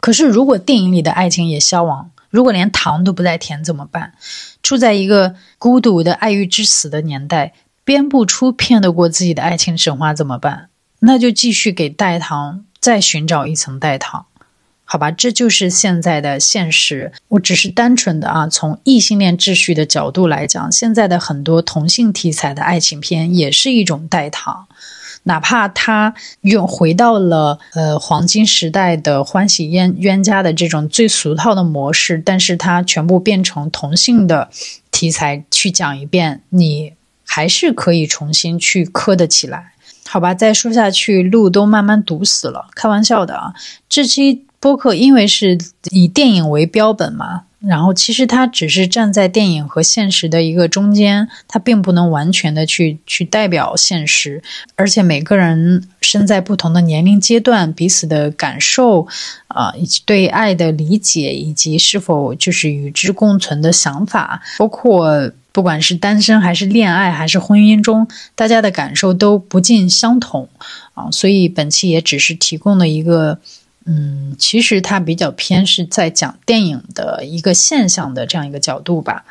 [0.00, 4.14] 可是，如果电影里的爱情也消亡，如果连糖都不再甜怎么办？
[4.62, 7.52] 处在一个孤独的爱欲之死的年代，
[7.84, 10.68] 编不出骗得过自己的爱情神话怎么办？
[11.00, 14.26] 那就继续给代糖再寻找一层代糖，
[14.84, 15.10] 好吧？
[15.10, 17.12] 这就是现在的现实。
[17.28, 24.66] 我只是单纯的啊，从异性恋秩序的角度来讲，现在的很多同性题材的爱情片也是一种代糖。
[25.24, 34.48] 哪怕他又回到了呃黄金时代的欢喜冤冤家的这种最俗套的模式，但是他全部变成同性的
[34.90, 36.94] 题材去讲一遍，你
[37.32, 39.72] 还是可以重新去磕得起来，
[40.08, 40.34] 好吧？
[40.34, 43.54] 再说下去路都慢慢堵死了，开玩笑的啊！
[43.88, 45.56] 这期播客因为是
[45.92, 47.42] 以电影为标本嘛。
[47.60, 54.42] 然后，其实它只是站在电影和现实的一个中间，它并不能完全的去去代表现实。
[54.76, 59.06] 而且每个人身在不同的年龄阶段，彼此的感受，
[59.48, 70.48] 啊，以及对爱的理解，以及是否就是与之共存的想法，包括不管是单身还是恋爱还是婚姻中，大家的感受都不尽相同
[70.94, 71.10] 啊。
[71.10, 73.38] 所以本期也只是提供了一个。
[73.86, 79.24] 嗯，其实它比较偏是在讲电影的一个现象的这样一个角度吧。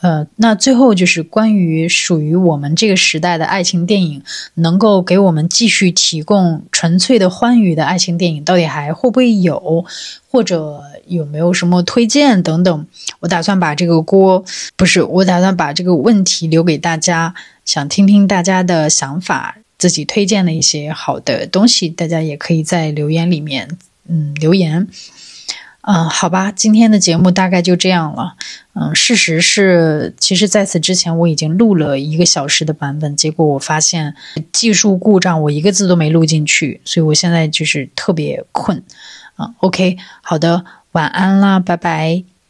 [0.00, 4.22] 呃，那最后就是关于属于我们这个时代的爱情电影，
[4.54, 9.84] 能够给我们继续提供纯粹的欢愉的爱情电影，到底还会不会有，
[10.30, 12.86] 或者有没有什么推荐等等？
[13.18, 14.44] 我打算把这个锅，
[14.76, 17.34] 不是，我打算把这个问题留给大家，
[17.64, 23.76] 想听听大家的想法，自己推荐的一些好的东西，大家也可以在留言里面。
[24.08, 24.88] 嗯，留言，
[25.82, 28.34] 嗯，好吧，今天的节目大概就这样了。
[28.74, 34.14] 嗯，事实是，其实在此之前我已经录了一个小时的版本，结果我发现
[34.52, 38.82] 技术故障，我一个字都没录进去，所以我现在就是特别困。
[39.38, 42.37] 嗯，OK，好的，晚安啦，拜拜。